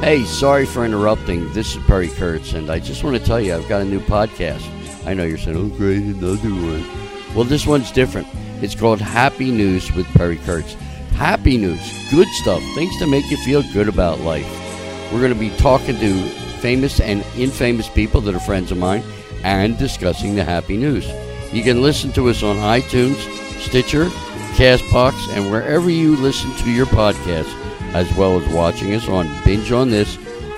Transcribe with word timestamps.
Hey, 0.00 0.24
sorry 0.24 0.64
for 0.64 0.84
interrupting. 0.84 1.52
This 1.52 1.74
is 1.74 1.82
Perry 1.84 2.06
Kurtz, 2.06 2.52
and 2.52 2.70
I 2.70 2.78
just 2.78 3.02
want 3.02 3.16
to 3.16 3.22
tell 3.22 3.40
you 3.40 3.52
I've 3.52 3.68
got 3.68 3.82
a 3.82 3.84
new 3.84 3.98
podcast. 3.98 4.64
I 5.04 5.12
know 5.12 5.24
you're 5.24 5.38
saying, 5.38 5.56
oh, 5.56 5.76
great, 5.76 5.98
another 5.98 6.50
one. 6.50 7.34
Well, 7.34 7.44
this 7.44 7.66
one's 7.66 7.90
different. 7.90 8.28
It's 8.62 8.76
called 8.76 9.00
Happy 9.00 9.50
News 9.50 9.92
with 9.92 10.06
Perry 10.14 10.36
Kurtz. 10.36 10.74
Happy 11.14 11.58
news, 11.58 11.80
good 12.12 12.28
stuff, 12.28 12.62
things 12.76 12.96
to 13.00 13.08
make 13.08 13.28
you 13.28 13.36
feel 13.38 13.64
good 13.72 13.88
about 13.88 14.20
life. 14.20 14.46
We're 15.12 15.18
going 15.18 15.34
to 15.34 15.38
be 15.38 15.50
talking 15.56 15.98
to 15.98 16.28
famous 16.60 17.00
and 17.00 17.24
infamous 17.36 17.88
people 17.88 18.20
that 18.20 18.36
are 18.36 18.40
friends 18.40 18.70
of 18.70 18.78
mine 18.78 19.02
and 19.42 19.76
discussing 19.76 20.36
the 20.36 20.44
happy 20.44 20.76
news. 20.76 21.08
You 21.52 21.64
can 21.64 21.82
listen 21.82 22.12
to 22.12 22.28
us 22.28 22.44
on 22.44 22.54
iTunes, 22.56 23.16
Stitcher, 23.60 24.04
Castbox, 24.54 25.28
and 25.36 25.50
wherever 25.50 25.90
you 25.90 26.14
listen 26.16 26.54
to 26.58 26.70
your 26.70 26.86
podcasts, 26.86 27.67
as 27.94 28.12
well 28.16 28.40
as 28.40 28.52
watching 28.52 28.94
us 28.94 29.08
on 29.08 29.28
Binge 29.44 29.72
on 29.72 29.90
This 29.90 30.16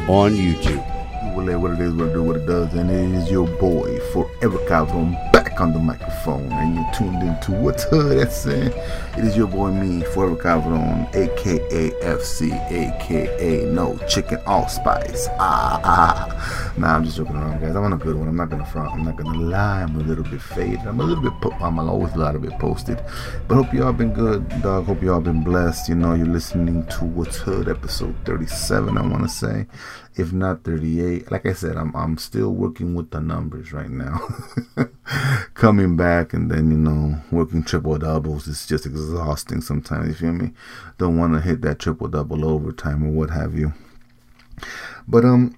on 0.09 0.33
YouTube. 0.33 0.85
What 1.35 1.49
it 1.49 1.81
is, 1.81 1.95
what 1.95 2.09
it 2.09 2.13
do, 2.13 2.23
what 2.23 2.37
it 2.37 2.47
does, 2.47 2.75
and 2.75 2.91
it 2.91 3.17
is 3.17 3.31
your 3.31 3.47
boy 3.59 3.99
Forever 4.13 4.59
Cabron 4.67 5.17
on 5.61 5.73
the 5.73 5.79
microphone, 5.79 6.51
and 6.53 6.75
you're 6.75 6.91
tuned 6.93 7.23
into 7.23 7.53
what's 7.53 7.85
hood. 7.85 8.19
That's 8.19 8.37
saying 8.37 8.73
it 9.19 9.25
is 9.25 9.37
your 9.37 9.47
boy 9.47 9.71
me, 9.71 10.03
Forever 10.05 10.37
Cabron, 10.37 11.07
aka 11.15 11.91
FC, 12.01 12.51
aka 12.71 13.67
No 13.67 13.99
Chicken 14.09 14.39
Allspice. 14.47 15.29
Ah, 15.39 15.81
ah. 15.85 16.75
Nah, 16.79 16.97
I'm 16.97 17.05
just 17.05 17.17
joking 17.17 17.37
around, 17.37 17.61
guys. 17.61 17.77
I'm 17.77 17.85
on 17.85 17.93
a 17.93 17.99
good 17.99 18.17
one. 18.17 18.29
I'm 18.29 18.37
not 18.37 18.49
gonna 18.49 18.65
front. 18.65 18.91
I'm 18.91 19.05
not 19.05 19.17
gonna 19.17 19.39
lie. 19.39 19.83
I'm 19.83 19.97
a 19.97 20.03
little 20.03 20.25
bit 20.25 20.41
faded. 20.41 20.81
I'm 20.81 21.01
a 21.01 21.05
little 21.05 21.23
bit. 21.23 21.33
Po- 21.41 21.57
I'm 21.61 21.79
always 21.79 22.15
a 22.15 22.19
little 22.19 22.41
bit 22.41 22.59
posted, 22.59 23.03
but 23.47 23.57
hope 23.57 23.73
y'all 23.75 23.93
been 23.93 24.13
good, 24.15 24.49
dog. 24.63 24.87
Hope 24.87 25.03
y'all 25.03 25.21
been 25.21 25.45
blessed. 25.45 25.89
You 25.89 25.97
know, 25.97 26.15
you're 26.15 26.27
listening 26.27 26.87
to 26.87 27.05
what's 27.05 27.37
hood, 27.37 27.69
episode 27.69 28.17
37. 28.25 28.97
I 28.97 29.03
want 29.07 29.23
to 29.25 29.29
say 29.29 29.67
if 30.17 30.33
not 30.33 30.65
38 30.65 31.31
like 31.31 31.47
i 31.47 31.53
said 31.53 31.77
i'm 31.77 31.95
i'm 31.95 32.19
still 32.19 32.51
working 32.51 32.95
with 32.95 33.11
the 33.11 33.21
numbers 33.21 33.73
right 33.73 33.91
now 33.91 34.21
coming 35.55 35.97
back 35.97 36.33
and 36.33 36.51
then 36.51 36.71
you 36.71 36.77
know 36.77 37.21
working 37.31 37.63
triple 37.63 37.99
doubles 37.99 38.47
is 38.47 38.67
just 38.67 38.87
exhausting 38.87 39.61
sometimes 39.61 40.09
you 40.09 40.15
feel 40.15 40.33
me? 40.33 40.53
Don't 40.99 41.19
want 41.19 41.35
to 41.35 41.41
hit 41.41 41.63
that 41.63 41.79
triple 41.79 42.09
double 42.09 42.45
overtime 42.45 43.05
or 43.05 43.11
what 43.11 43.31
have 43.31 43.55
you. 43.55 43.73
But 45.09 45.25
um 45.25 45.57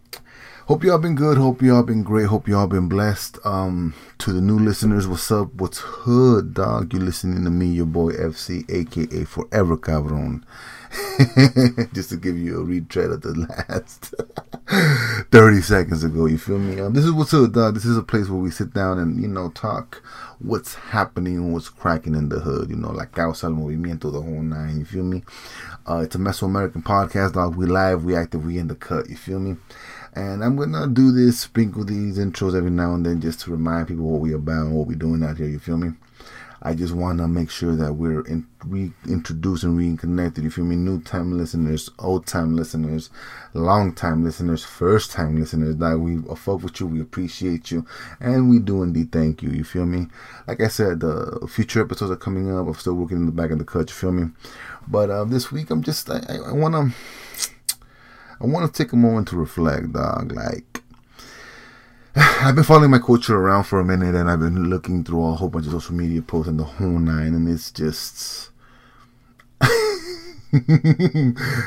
hope 0.67 0.85
y'all 0.85 0.99
been 0.99 1.15
good 1.15 1.37
hope 1.37 1.61
y'all 1.61 1.83
been 1.83 2.03
great 2.03 2.27
hope 2.27 2.49
y'all 2.49 2.67
been 2.67 2.89
blessed. 2.89 3.39
Um 3.45 3.95
to 4.19 4.33
the 4.33 4.41
new 4.41 4.59
listeners 4.59 5.07
what's 5.07 5.31
up? 5.31 5.55
What's 5.55 5.79
hood 5.79 6.55
dog? 6.55 6.93
You 6.93 7.01
listening 7.01 7.45
to 7.45 7.51
me 7.51 7.67
your 7.67 7.87
boy 7.87 8.13
fc 8.13 8.71
aka 8.71 9.25
forever 9.25 9.77
cabron. 9.77 10.45
Just 11.93 12.11
to 12.11 12.17
give 12.17 12.37
you 12.37 12.61
a 12.61 12.65
retread 12.65 13.11
of 13.11 13.23
the 13.23 13.35
last 13.35 14.15
30 15.31 15.61
seconds 15.61 16.05
ago. 16.05 16.27
You 16.27 16.39
feel 16.39 16.59
me? 16.59 16.81
Um, 16.81 16.93
this 16.93 17.05
is 17.05 17.13
what's 17.13 17.35
up, 17.35 17.53
dog. 17.53 17.75
This 17.75 17.85
is 17.85 17.97
a 17.97 18.03
place 18.03 18.29
where 18.29 18.41
we 18.41 18.51
sit 18.51 18.73
down 18.73 18.99
and, 18.99 19.21
you 19.21 19.29
know, 19.29 19.51
talk 19.51 20.03
what's 20.39 20.75
happening, 20.75 21.53
what's 21.53 21.69
cracking 21.69 22.15
in 22.15 22.29
the 22.29 22.41
hood, 22.41 22.71
you 22.71 22.77
know, 22.77 22.91
like 22.91 23.13
causa 23.13 23.47
el 23.47 23.53
movimiento, 23.53 24.13
the 24.13 24.21
whole 24.21 24.43
nine. 24.43 24.79
You 24.79 24.85
feel 24.85 25.05
me? 25.05 25.23
Uh, 25.89 25.99
it's 25.99 26.15
a 26.15 26.19
Mesoamerican 26.19 26.83
podcast, 26.85 27.35
dog. 27.35 27.57
We 27.57 27.67
live, 27.67 28.05
we 28.05 28.15
active, 28.15 28.45
we 28.45 28.59
in 28.59 28.69
the 28.69 28.75
cut. 28.75 29.09
You 29.09 29.17
feel 29.17 29.41
me? 29.41 29.57
And 30.15 30.45
I'm 30.45 30.57
gonna 30.57 30.87
do 30.87 31.11
this, 31.11 31.41
sprinkle 31.41 31.85
these 31.85 32.19
intros 32.19 32.57
every 32.57 32.71
now 32.71 32.95
and 32.95 33.05
then 33.05 33.21
just 33.21 33.41
to 33.41 33.51
remind 33.51 33.89
people 33.89 34.05
what 34.05 34.21
we're 34.21 34.37
about 34.37 34.67
and 34.67 34.75
what 34.75 34.87
we're 34.87 34.95
doing 34.95 35.23
out 35.25 35.39
here. 35.39 35.49
You 35.49 35.59
feel 35.59 35.77
me? 35.79 35.93
I 36.65 36.75
just 36.75 36.95
want 36.95 37.19
to 37.19 37.27
make 37.27 37.51
sure 37.51 37.75
that 37.75 37.95
we're 37.95 38.21
in, 38.21 38.47
reintroduced 38.65 39.65
and 39.65 39.77
reconnected. 39.77 40.45
You 40.45 40.51
feel 40.51 40.65
me? 40.65 40.77
New 40.77 41.01
time 41.03 41.37
listeners, 41.37 41.91
old 41.99 42.25
time 42.25 42.55
listeners, 42.55 43.11
long 43.53 43.93
time 43.93 44.23
listeners, 44.23 44.65
first 44.65 45.11
time 45.11 45.41
listeners. 45.41 45.77
That 45.77 45.99
we 45.99 46.19
uh, 46.31 46.37
fuck 46.37 46.63
with 46.63 46.79
you, 46.79 46.87
we 46.87 47.01
appreciate 47.01 47.73
you, 47.73 47.85
and 48.21 48.49
we 48.49 48.61
do 48.61 48.85
indeed 48.85 49.11
thank 49.11 49.43
you. 49.43 49.51
You 49.51 49.65
feel 49.65 49.87
me? 49.87 50.07
Like 50.47 50.61
I 50.61 50.69
said, 50.69 51.01
the 51.01 51.49
future 51.51 51.81
episodes 51.81 52.13
are 52.13 52.17
coming 52.17 52.57
up. 52.57 52.69
I'm 52.69 52.75
still 52.75 52.95
working 52.95 53.19
in 53.19 53.27
the 53.27 53.33
back 53.33 53.51
of 53.51 53.59
the 53.59 53.65
cut. 53.65 53.89
You 53.91 53.95
feel 53.95 54.13
me? 54.13 54.31
But 54.87 55.11
uh, 55.11 55.25
this 55.25 55.51
week, 55.51 55.71
I'm 55.71 55.83
just 55.83 56.09
I, 56.09 56.21
I, 56.29 56.37
I 56.51 56.53
wanna 56.53 56.93
I 58.41 58.47
wanna 58.47 58.69
take 58.69 58.93
a 58.93 58.97
moment 58.97 59.29
to 59.29 59.37
reflect, 59.37 59.93
dog. 59.93 60.33
Like 60.33 60.72
I've 62.17 62.55
been 62.55 62.65
following 62.65 62.91
my 62.91 62.99
culture 62.99 63.35
around 63.35 63.65
for 63.65 63.81
a 63.81 63.85
minute 63.85 64.15
and 64.15 64.29
I've 64.29 64.41
been 64.41 64.69
looking 64.69 65.03
through 65.03 65.25
a 65.25 65.35
whole 65.35 65.49
bunch 65.49 65.65
of 65.65 65.73
social 65.73 65.95
media 65.95 66.21
posts 66.21 66.49
and 66.49 66.61
the 66.61 66.65
whole 66.65 66.99
nine, 66.99 67.35
and 67.35 67.49
it's 67.49 67.71
just. 67.71 68.51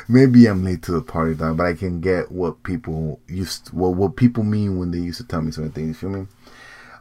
Maybe 0.07 0.45
I'm 0.45 0.63
late 0.63 0.83
to 0.83 0.91
the 0.91 1.01
party, 1.01 1.33
dog, 1.33 1.57
but 1.57 1.65
I 1.65 1.73
can 1.73 1.99
get 1.99 2.31
what 2.31 2.61
people 2.61 3.19
used, 3.27 3.69
what 3.73 3.95
what 3.95 4.15
people 4.17 4.43
mean 4.43 4.77
when 4.77 4.91
they 4.91 4.99
used 4.99 5.19
to 5.19 5.25
tell 5.25 5.41
me 5.41 5.51
certain 5.51 5.71
things. 5.71 5.87
You 5.87 5.93
feel 5.95 6.09
me? 6.11 6.27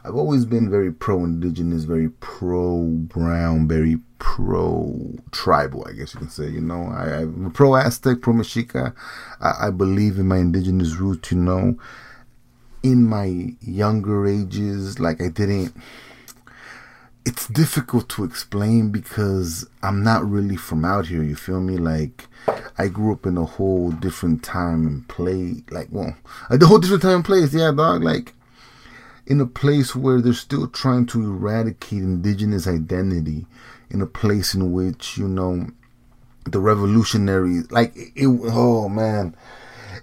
I've 0.03 0.15
always 0.15 0.45
been 0.45 0.69
very 0.69 0.91
pro-indigenous, 0.91 1.83
very 1.83 2.09
pro-brown, 2.09 3.67
very 3.67 3.97
pro-tribal. 4.17 5.85
I 5.87 5.93
guess 5.93 6.15
you 6.15 6.21
can 6.21 6.29
say. 6.29 6.49
You 6.49 6.61
know, 6.61 6.87
I, 6.87 7.21
I'm 7.21 7.51
pro-Aztec, 7.51 8.21
pro-Mexica. 8.21 8.95
I, 9.39 9.67
I 9.67 9.69
believe 9.69 10.17
in 10.17 10.27
my 10.27 10.37
indigenous 10.37 10.95
roots. 10.95 11.31
You 11.31 11.37
know 11.37 11.77
in 12.85 13.03
my 13.03 13.55
younger 13.61 14.27
ages, 14.27 14.99
like 14.99 15.19
I 15.19 15.29
didn't. 15.29 15.75
It's 17.25 17.47
difficult 17.47 18.07
to 18.09 18.23
explain 18.23 18.91
because 18.91 19.67
I'm 19.81 20.03
not 20.03 20.23
really 20.29 20.55
from 20.55 20.85
out 20.85 21.07
here. 21.07 21.23
You 21.23 21.35
feel 21.35 21.61
me? 21.61 21.77
Like 21.77 22.27
I 22.77 22.89
grew 22.89 23.11
up 23.11 23.25
in 23.25 23.37
a 23.37 23.45
whole 23.45 23.89
different 23.89 24.43
time 24.43 24.85
and 24.85 25.07
place. 25.07 25.63
Like, 25.71 25.87
well, 25.89 26.15
a 26.51 26.63
whole 26.63 26.77
different 26.77 27.01
time 27.01 27.15
and 27.15 27.25
place. 27.25 27.55
Yeah, 27.55 27.71
dog. 27.71 28.03
Like 28.03 28.35
in 29.25 29.41
a 29.41 29.47
place 29.47 29.95
where 29.95 30.21
they're 30.21 30.33
still 30.33 30.67
trying 30.67 31.07
to 31.07 31.23
eradicate 31.23 32.03
indigenous 32.03 32.67
identity. 32.67 33.47
In 33.89 33.99
a 34.01 34.05
place 34.05 34.53
in 34.53 34.73
which 34.73 35.17
you 35.17 35.27
know 35.27 35.67
the 36.45 36.59
revolutionaries, 36.59 37.71
like 37.71 37.93
it. 37.95 38.27
Oh 38.27 38.87
man 38.89 39.35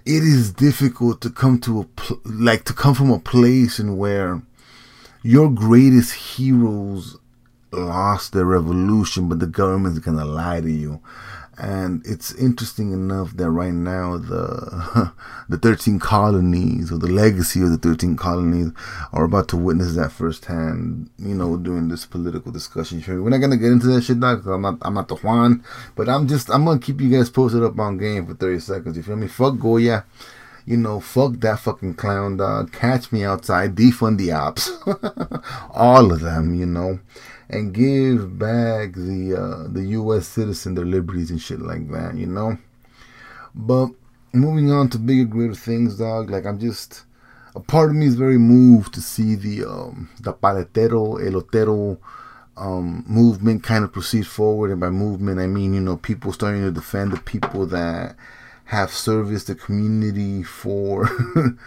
it 0.05 0.23
is 0.23 0.51
difficult 0.51 1.21
to 1.21 1.29
come 1.29 1.59
to 1.61 1.81
a 1.81 1.83
pl- 1.85 2.19
like 2.25 2.65
to 2.65 2.73
come 2.73 2.93
from 2.93 3.09
a 3.11 3.19
place 3.19 3.79
in 3.79 3.97
where 3.97 4.41
your 5.21 5.49
greatest 5.49 6.13
heroes 6.13 7.17
lost 7.71 8.33
their 8.33 8.45
revolution, 8.45 9.29
but 9.29 9.39
the 9.39 9.47
government's 9.47 9.99
gonna 9.99 10.25
lie 10.25 10.61
to 10.61 10.71
you. 10.71 10.99
And 11.57 12.01
it's 12.05 12.33
interesting 12.33 12.93
enough 12.93 13.37
that 13.37 13.49
right 13.49 13.73
now 13.73 14.17
the 14.17 15.11
the 15.49 15.57
thirteen 15.57 15.99
colonies 15.99 16.91
or 16.91 16.97
the 16.97 17.11
legacy 17.11 17.61
of 17.61 17.69
the 17.69 17.77
thirteen 17.77 18.17
colonies 18.17 18.71
are 19.11 19.25
about 19.25 19.49
to 19.49 19.57
witness 19.57 19.95
that 19.95 20.11
firsthand. 20.11 21.11
You 21.17 21.35
know, 21.35 21.57
during 21.57 21.89
this 21.89 22.05
political 22.07 22.51
discussion. 22.51 23.03
We're 23.07 23.29
not 23.29 23.37
gonna 23.37 23.57
get 23.57 23.71
into 23.71 23.87
that 23.87 24.03
shit, 24.03 24.19
dog. 24.19 24.39
Because 24.39 24.51
I'm 24.51 24.61
not 24.61 24.77
I'm 24.81 24.95
not 24.95 25.07
the 25.07 25.15
Juan, 25.15 25.63
but 25.95 26.09
I'm 26.09 26.27
just 26.27 26.49
I'm 26.49 26.65
gonna 26.65 26.79
keep 26.79 26.99
you 26.99 27.09
guys 27.09 27.29
posted 27.29 27.63
up 27.63 27.77
on 27.77 27.97
game 27.97 28.25
for 28.25 28.33
thirty 28.33 28.59
seconds. 28.59 28.97
You 28.97 29.03
feel 29.03 29.15
me? 29.15 29.27
Fuck 29.27 29.59
Goya. 29.59 30.05
You 30.65 30.77
know, 30.77 31.01
fuck 31.01 31.33
that 31.41 31.59
fucking 31.59 31.95
clown 31.95 32.37
dog. 32.37 32.71
Catch 32.71 33.11
me 33.11 33.25
outside. 33.25 33.75
Defund 33.75 34.17
the 34.17 34.31
ops. 34.31 34.71
All 35.71 36.11
of 36.11 36.21
them. 36.21 36.55
You 36.55 36.65
know 36.65 36.99
and 37.49 37.73
give 37.73 38.37
back 38.39 38.93
the 38.93 39.35
uh, 39.37 39.71
the 39.71 39.85
U.S. 39.91 40.27
citizen 40.27 40.75
their 40.75 40.85
liberties 40.85 41.31
and 41.31 41.41
shit 41.41 41.59
like 41.59 41.89
that, 41.91 42.15
you 42.15 42.25
know. 42.25 42.57
But 43.55 43.89
moving 44.33 44.71
on 44.71 44.89
to 44.89 44.97
bigger, 44.97 45.25
greater 45.25 45.55
things, 45.55 45.97
dog. 45.97 46.29
Like 46.29 46.45
I'm 46.45 46.59
just 46.59 47.03
a 47.55 47.59
part 47.59 47.89
of 47.89 47.95
me 47.95 48.07
is 48.07 48.15
very 48.15 48.37
moved 48.37 48.93
to 48.95 49.01
see 49.01 49.35
the 49.35 49.65
um, 49.65 50.09
the 50.19 50.33
paletero, 50.33 51.19
elotero 51.21 51.97
um, 52.57 53.03
movement 53.07 53.63
kind 53.63 53.83
of 53.83 53.93
proceed 53.93 54.27
forward, 54.27 54.71
and 54.71 54.79
by 54.79 54.89
movement 54.89 55.39
I 55.39 55.47
mean 55.47 55.73
you 55.73 55.81
know 55.81 55.97
people 55.97 56.33
starting 56.33 56.61
to 56.61 56.71
defend 56.71 57.11
the 57.11 57.19
people 57.19 57.65
that 57.67 58.15
have 58.65 58.91
serviced 58.91 59.47
the 59.47 59.55
community 59.55 60.43
for. 60.43 61.07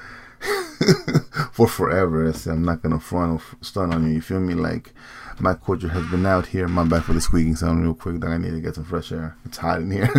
for 1.53 1.67
forever. 1.67 2.31
I'm 2.47 2.63
not 2.63 2.83
gonna 2.83 3.01
front 3.01 3.41
or 3.41 3.65
stun 3.65 3.93
on 3.93 4.07
you. 4.07 4.15
You 4.15 4.21
feel 4.21 4.41
me? 4.41 4.55
Like 4.55 4.93
my 5.39 5.55
culture 5.55 5.89
has 5.89 6.07
been 6.07 6.27
out 6.27 6.47
here. 6.47 6.69
My 6.69 6.85
bad 6.85 7.05
for 7.05 7.13
the 7.13 7.21
squeaking 7.21 7.57
sound 7.57 7.83
real 7.83 7.95
quick. 7.95 8.21
That 8.21 8.31
I 8.31 8.39
need 8.39 8.53
to 8.53 8.61
get 8.61 8.75
some 8.75 8.85
fresh 8.85 9.13
air. 9.13 9.37
It's 9.45 9.59
hot 9.59 9.81
in 9.81 9.91
here. 9.91 10.11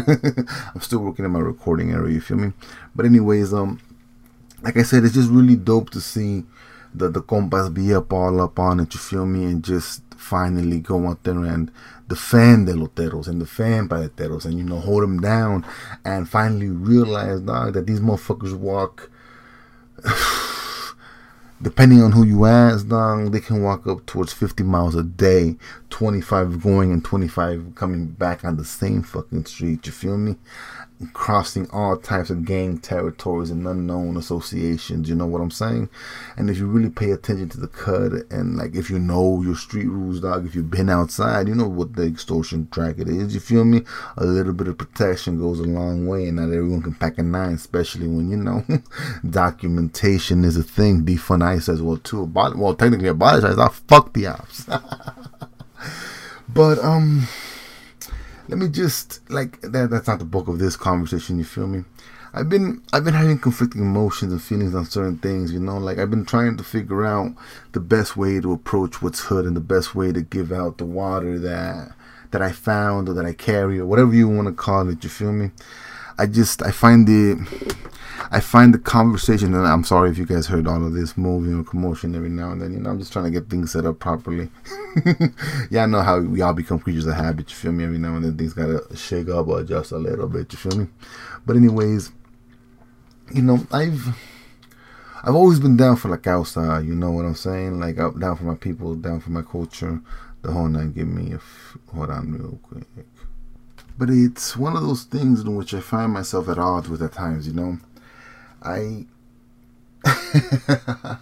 I'm 0.75 0.81
still 0.81 0.99
working 0.99 1.25
in 1.25 1.31
my 1.31 1.39
recording 1.39 1.91
area. 1.91 2.13
You 2.13 2.21
feel 2.21 2.37
me? 2.37 2.53
But 2.95 3.05
anyways, 3.05 3.53
um, 3.53 3.79
like 4.61 4.77
I 4.77 4.83
said, 4.83 5.03
it's 5.03 5.13
just 5.13 5.29
really 5.29 5.55
dope 5.55 5.89
to 5.91 6.01
see 6.01 6.43
the 6.93 7.09
the 7.09 7.21
compas 7.21 7.69
be 7.69 7.93
up 7.93 8.13
all 8.13 8.41
up 8.41 8.59
on 8.59 8.79
it. 8.79 8.93
You 8.93 8.99
feel 8.99 9.25
me? 9.25 9.45
And 9.45 9.63
just 9.63 10.01
finally 10.15 10.79
go 10.79 11.07
out 11.07 11.23
there 11.23 11.37
and 11.45 11.71
defend 12.07 12.67
the 12.67 12.73
loteros 12.73 13.27
and 13.27 13.39
defend 13.39 13.89
paleteros 13.89 14.45
and 14.45 14.57
you 14.57 14.63
know 14.63 14.79
hold 14.79 15.03
them 15.03 15.19
down 15.21 15.65
and 16.03 16.27
finally 16.27 16.67
realize 16.67 17.39
dog 17.41 17.73
that 17.73 17.85
these 17.85 17.99
motherfuckers 17.99 18.53
walk 18.53 19.09
depending 21.61 22.01
on 22.01 22.11
who 22.11 22.23
you 22.23 22.45
ask, 22.45 22.87
dong, 22.87 23.31
they 23.31 23.39
can 23.39 23.63
walk 23.63 23.87
up 23.87 24.05
towards 24.05 24.33
50 24.33 24.63
miles 24.63 24.95
a 24.95 25.03
day, 25.03 25.55
25 25.89 26.61
going 26.61 26.91
and 26.91 27.03
25 27.03 27.73
coming 27.75 28.07
back 28.07 28.45
on 28.45 28.57
the 28.57 28.65
same 28.65 29.01
fucking 29.03 29.45
street. 29.45 29.85
You 29.85 29.91
feel 29.91 30.17
me? 30.17 30.35
Crossing 31.13 31.69
all 31.69 31.95
types 31.97 32.29
of 32.29 32.45
gang 32.45 32.79
territories 32.79 33.51
and 33.51 33.67
unknown 33.67 34.17
associations. 34.17 35.07
You 35.07 35.15
know 35.15 35.27
what 35.27 35.41
I'm 35.41 35.51
saying? 35.51 35.89
And 36.35 36.49
if 36.49 36.57
you 36.57 36.65
really 36.67 36.89
pay 36.89 37.11
attention 37.11 37.49
to 37.49 37.59
the 37.59 37.67
cut 37.67 38.13
and 38.31 38.57
like 38.57 38.75
if 38.75 38.89
you 38.89 38.97
know 38.97 39.41
your 39.43 39.55
street 39.55 39.87
rules, 39.87 40.21
dog, 40.21 40.45
if 40.45 40.55
you've 40.55 40.71
been 40.71 40.89
outside, 40.89 41.47
you 41.47 41.55
know 41.55 41.67
what 41.67 41.95
the 41.95 42.03
extortion 42.03 42.67
racket 42.75 43.07
is. 43.07 43.33
You 43.33 43.39
feel 43.39 43.65
me? 43.65 43.83
A 44.17 44.25
little 44.25 44.53
bit 44.53 44.67
of 44.67 44.77
protection 44.77 45.39
goes 45.39 45.59
a 45.59 45.63
long 45.63 46.07
way, 46.07 46.27
and 46.27 46.37
not 46.37 46.45
everyone 46.45 46.81
can 46.81 46.95
pack 46.95 47.17
a 47.17 47.23
nine, 47.23 47.53
especially 47.53 48.07
when 48.07 48.29
you 48.29 48.37
know 48.37 48.63
documentation 49.29 50.43
is 50.43 50.57
a 50.57 50.63
thing. 50.63 51.05
Defund 51.05 51.43
ICE 51.43 51.69
as 51.69 51.81
well 51.81 51.97
too. 51.97 52.23
Well, 52.23 52.75
technically 52.75 53.09
abolish 53.09 53.43
ICE. 53.43 53.57
I 53.57 53.69
fuck 53.69 54.13
the 54.13 54.27
ops. 54.27 54.65
but 56.49 56.79
um 56.79 57.27
let 58.47 58.57
me 58.57 58.67
just 58.69 59.29
like 59.29 59.59
that 59.61 59.89
that's 59.89 60.07
not 60.07 60.19
the 60.19 60.25
bulk 60.25 60.47
of 60.47 60.59
this 60.59 60.75
conversation 60.75 61.37
you 61.37 61.43
feel 61.43 61.67
me? 61.67 61.83
I've 62.33 62.49
been 62.49 62.81
i've 62.93 63.03
been 63.03 63.13
having 63.13 63.39
conflicting 63.39 63.81
emotions 63.81 64.31
and 64.31 64.41
feelings 64.41 64.75
on 64.75 64.85
certain 64.85 65.17
things 65.17 65.51
you 65.51 65.59
know? 65.59 65.77
Like 65.77 65.97
i've 65.97 66.09
been 66.09 66.25
trying 66.25 66.57
to 66.57 66.63
figure 66.63 67.05
out 67.05 67.33
the 67.71 67.79
best 67.79 68.15
way 68.15 68.39
to 68.39 68.51
approach 68.53 69.01
what's 69.01 69.21
hood 69.21 69.45
and 69.45 69.55
the 69.55 69.61
best 69.61 69.95
way 69.95 70.11
to 70.11 70.21
give 70.21 70.51
out 70.51 70.77
the 70.77 70.85
water 70.85 71.39
that 71.39 71.93
that 72.31 72.41
i 72.41 72.51
found 72.51 73.09
or 73.09 73.13
that 73.13 73.25
i 73.25 73.33
carry 73.33 73.79
or 73.79 73.85
whatever 73.85 74.13
you 74.13 74.27
want 74.27 74.47
to 74.47 74.53
call 74.53 74.89
it 74.89 75.03
you 75.03 75.09
feel 75.09 75.31
me? 75.31 75.51
I 76.17 76.25
just 76.25 76.61
i 76.63 76.71
find 76.71 77.07
it 77.09 77.37
I 78.29 78.41
find 78.41 78.73
the 78.73 78.79
conversation, 78.79 79.53
and 79.53 79.65
I'm 79.65 79.85
sorry 79.85 80.09
if 80.09 80.17
you 80.17 80.25
guys 80.25 80.47
heard 80.47 80.67
all 80.67 80.85
of 80.85 80.93
this 80.93 81.17
moving 81.17 81.59
or 81.59 81.63
commotion 81.63 82.13
every 82.13 82.29
now 82.29 82.51
and 82.51 82.61
then. 82.61 82.73
You 82.73 82.79
know, 82.79 82.89
I'm 82.89 82.99
just 82.99 83.13
trying 83.13 83.25
to 83.25 83.31
get 83.31 83.49
things 83.49 83.71
set 83.71 83.85
up 83.85 83.99
properly. 83.99 84.49
yeah, 85.69 85.83
I 85.83 85.85
know 85.85 86.01
how 86.01 86.19
we 86.19 86.41
all 86.41 86.53
become 86.53 86.79
creatures 86.79 87.05
of 87.05 87.15
habit. 87.15 87.49
You 87.49 87.55
feel 87.55 87.71
me? 87.71 87.85
Every 87.85 87.97
now 87.97 88.15
and 88.15 88.25
then 88.25 88.37
things 88.37 88.53
gotta 88.53 88.83
shake 88.95 89.29
up 89.29 89.47
or 89.47 89.61
adjust 89.61 89.93
a 89.93 89.97
little 89.97 90.27
bit. 90.27 90.51
You 90.51 90.59
feel 90.59 90.77
me? 90.77 90.87
But 91.45 91.55
anyways, 91.55 92.11
you 93.33 93.43
know, 93.43 93.65
I've 93.71 94.17
I've 95.23 95.35
always 95.35 95.59
been 95.59 95.77
down 95.77 95.95
for 95.95 96.09
like 96.09 96.27
outside. 96.27 96.85
You 96.85 96.95
know 96.95 97.11
what 97.11 97.25
I'm 97.25 97.35
saying? 97.35 97.79
Like 97.79 97.95
down 97.95 98.35
for 98.35 98.43
my 98.43 98.55
people, 98.55 98.95
down 98.95 99.21
for 99.21 99.31
my 99.31 99.41
culture. 99.41 100.01
The 100.41 100.51
whole 100.51 100.67
nine. 100.67 100.91
Give 100.91 101.07
me 101.07 101.31
a 101.31 101.35
f- 101.35 101.77
hold 101.93 102.09
on 102.09 102.33
real 102.33 102.59
quick. 102.61 102.85
But 103.97 104.09
it's 104.09 104.55
one 104.55 104.75
of 104.75 104.83
those 104.83 105.03
things 105.03 105.41
in 105.41 105.55
which 105.55 105.73
I 105.73 105.79
find 105.79 106.11
myself 106.13 106.49
at 106.49 106.59
odds 106.59 106.89
with 106.89 107.01
at 107.01 107.13
times. 107.13 107.47
You 107.47 107.53
know 107.53 107.79
I 108.67 109.05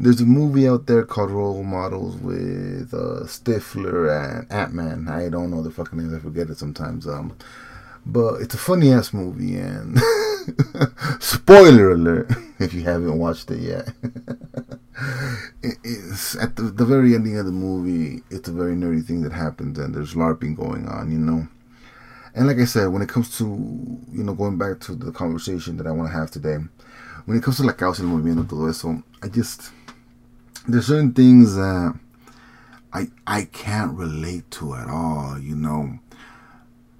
there's 0.00 0.20
a 0.20 0.26
movie 0.26 0.68
out 0.68 0.86
there 0.86 1.04
called 1.04 1.30
Role 1.30 1.62
Models 1.62 2.16
with 2.16 2.92
uh, 2.92 3.24
Stifler 3.24 4.10
and 4.10 4.50
Ant 4.52 4.72
Man. 4.72 5.08
I 5.08 5.28
don't 5.28 5.50
know 5.50 5.62
the 5.62 5.70
fucking 5.70 5.98
names. 5.98 6.14
I 6.14 6.18
forget 6.18 6.50
it 6.50 6.58
sometimes. 6.58 7.06
Um, 7.06 7.36
but 8.06 8.40
it's 8.40 8.54
a 8.54 8.58
funny 8.58 8.92
ass 8.92 9.12
movie 9.12 9.56
and 9.56 9.98
spoiler 11.20 11.92
alert 11.92 12.30
if 12.58 12.72
you 12.72 12.82
haven't 12.82 13.18
watched 13.18 13.50
it 13.50 13.60
yet. 13.60 13.88
it 15.62 15.78
is 15.84 16.36
at 16.36 16.56
the, 16.56 16.62
the 16.62 16.84
very 16.84 17.14
ending 17.14 17.38
of 17.38 17.46
the 17.46 17.52
movie. 17.52 18.22
It's 18.30 18.48
a 18.48 18.52
very 18.52 18.74
nerdy 18.74 19.04
thing 19.04 19.22
that 19.22 19.32
happens 19.32 19.78
and 19.78 19.94
there's 19.94 20.14
LARPing 20.14 20.56
going 20.56 20.88
on. 20.88 21.10
You 21.12 21.18
know. 21.18 21.48
And 22.34 22.46
like 22.46 22.58
I 22.58 22.64
said, 22.64 22.88
when 22.88 23.02
it 23.02 23.08
comes 23.08 23.36
to 23.38 23.44
you 23.44 24.22
know 24.22 24.34
going 24.34 24.58
back 24.58 24.80
to 24.80 24.94
the 24.94 25.12
conversation 25.12 25.76
that 25.78 25.86
I 25.86 25.90
want 25.90 26.10
to 26.10 26.16
have 26.16 26.30
today, 26.30 26.58
when 27.24 27.36
it 27.36 27.42
comes 27.42 27.56
to 27.58 27.64
la 27.64 27.72
causa 27.72 28.02
del 28.02 28.10
movimiento 28.10 28.48
todo 28.48 28.68
eso, 28.68 29.02
I 29.22 29.28
just 29.28 29.70
there's 30.68 30.86
certain 30.86 31.12
things 31.12 31.54
that 31.56 31.98
I 32.92 33.08
I 33.26 33.44
can't 33.44 33.96
relate 33.96 34.50
to 34.52 34.74
at 34.74 34.88
all, 34.88 35.38
you 35.38 35.56
know. 35.56 35.98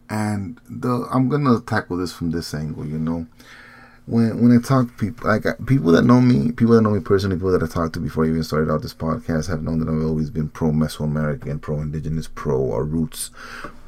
And 0.09 0.61
the 0.69 1.07
I'm 1.13 1.29
gonna 1.29 1.61
tackle 1.61 1.97
this 1.97 2.13
from 2.13 2.31
this 2.31 2.53
angle, 2.55 2.87
you 2.87 2.99
know. 2.99 3.27
When 4.07 4.43
when 4.43 4.57
I 4.57 4.61
talk 4.61 4.89
to 4.89 4.93
people 4.95 5.29
like 5.29 5.45
people 5.67 5.93
that 5.93 6.05
know 6.05 6.21
me, 6.21 6.53
people 6.53 6.75
that 6.75 6.83
know 6.83 6.91
me 6.91 7.01
personally, 7.01 7.37
people 7.37 7.53
that 7.53 7.63
I 7.63 7.67
talked 7.67 7.95
to 7.95 8.01
before 8.01 8.25
I 8.25 8.29
even 8.29 8.43
started 8.43 8.73
out 8.73 8.83
this 8.83 8.95
podcast 8.95 9.49
have 9.49 9.63
known 9.63 9.79
that 9.79 9.89
I've 9.89 10.03
always 10.03 10.31
been 10.31 10.49
pro 10.49 10.71
Mesoamerican, 10.71 11.61
pro 11.61 11.81
indigenous, 11.81 12.29
pro 12.29 12.73
our 12.73 12.85
roots, 12.85 13.31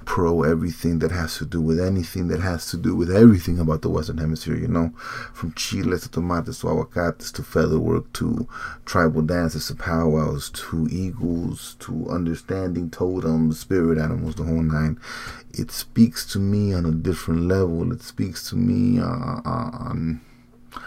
pro 0.05 0.43
everything 0.43 0.99
that 1.01 1.11
has 1.11 1.39
to 1.39 1.45
do 1.45 1.61
with 1.61 1.81
anything 1.81 2.29
that 2.29 2.41
has 2.41 2.71
to 2.71 2.77
do 2.77 2.95
with 2.95 3.11
everything 3.11 3.59
about 3.59 3.83
the 3.83 3.89
Western 3.89 4.19
Hemisphere, 4.19 4.57
you 4.57 4.69
know, 4.69 4.91
from 5.33 5.53
chiles 5.55 6.03
to 6.03 6.11
tomates 6.11 6.61
to 6.61 6.69
aguacates 6.69 7.33
to 7.33 7.43
featherwork 7.43 8.13
to 8.15 8.47
tribal 8.85 9.23
dances 9.23 9.69
to 9.69 9.75
powwows 9.75 10.51
to 10.51 10.89
eagles 10.91 11.77
to 11.81 12.09
understanding 12.09 12.91
totems, 12.91 13.61
spirit 13.61 13.99
animals, 13.99 14.35
the 14.35 14.45
whole 14.45 14.63
nine. 14.63 14.99
It 15.53 15.71
speaks 15.71 16.25
to 16.33 16.39
me 16.39 16.73
on 16.73 16.87
a 16.87 16.93
different 16.93 17.43
level. 17.43 17.93
It 17.93 18.03
speaks 18.03 18.49
to 18.51 18.57
me 18.57 19.01
uh, 19.01 19.41
uh 19.45 19.71
on 19.73 20.21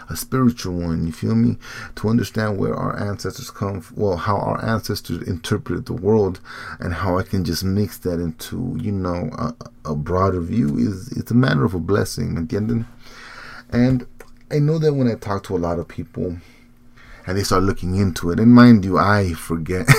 a 0.08 0.16
spiritual 0.16 0.74
one, 0.74 1.06
you 1.06 1.12
feel 1.12 1.34
me? 1.34 1.56
To 1.96 2.08
understand 2.08 2.58
where 2.58 2.74
our 2.74 2.98
ancestors 2.98 3.50
come 3.50 3.80
from, 3.80 3.96
well, 3.96 4.16
how 4.16 4.36
our 4.36 4.64
ancestors 4.64 5.26
interpret 5.26 5.86
the 5.86 5.92
world 5.92 6.40
and 6.80 6.94
how 6.94 7.18
I 7.18 7.22
can 7.22 7.44
just 7.44 7.64
mix 7.64 7.98
that 7.98 8.20
into, 8.20 8.76
you 8.80 8.92
know, 8.92 9.30
a, 9.38 9.54
a 9.84 9.94
broader 9.94 10.40
view 10.40 10.76
is 10.76 11.08
it's 11.12 11.30
a 11.30 11.34
matter 11.34 11.64
of 11.64 11.74
a 11.74 11.80
blessing, 11.80 12.36
¿entienden? 12.36 12.86
And 13.70 14.06
I 14.50 14.58
know 14.58 14.78
that 14.78 14.94
when 14.94 15.08
I 15.08 15.14
talk 15.14 15.44
to 15.44 15.56
a 15.56 15.58
lot 15.58 15.78
of 15.78 15.88
people 15.88 16.36
and 17.26 17.36
they 17.36 17.42
start 17.42 17.64
looking 17.64 17.96
into 17.96 18.30
it, 18.30 18.38
and 18.38 18.54
mind 18.54 18.84
you, 18.84 18.98
I 18.98 19.32
forget, 19.32 19.86